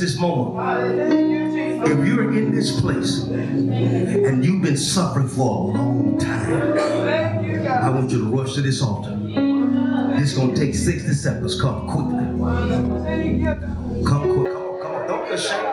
this 0.02 0.18
moment. 0.18 1.30
If 1.84 2.06
you're 2.06 2.32
in 2.32 2.52
this 2.52 2.80
place 2.80 3.22
and 3.22 4.44
you've 4.44 4.62
been 4.62 4.76
suffering 4.76 5.28
for 5.28 5.48
a 5.48 5.78
long 5.78 6.18
time, 6.18 6.76
I 7.68 7.88
want 7.88 8.10
you 8.10 8.18
to 8.18 8.36
rush 8.36 8.54
to 8.54 8.62
this 8.62 8.82
altar. 8.82 9.16
Is 10.18 10.34
gonna 10.34 10.54
take 10.54 10.74
60 10.74 11.12
seconds. 11.14 11.60
Come 11.60 11.88
quickly. 11.88 12.24
Come 14.04 14.22
quick. 14.34 14.52
Come 14.52 14.62
on, 14.62 14.82
come 14.82 14.94
on. 14.94 15.08
Don't 15.08 15.28
be 15.28 15.34
ashamed. 15.34 15.71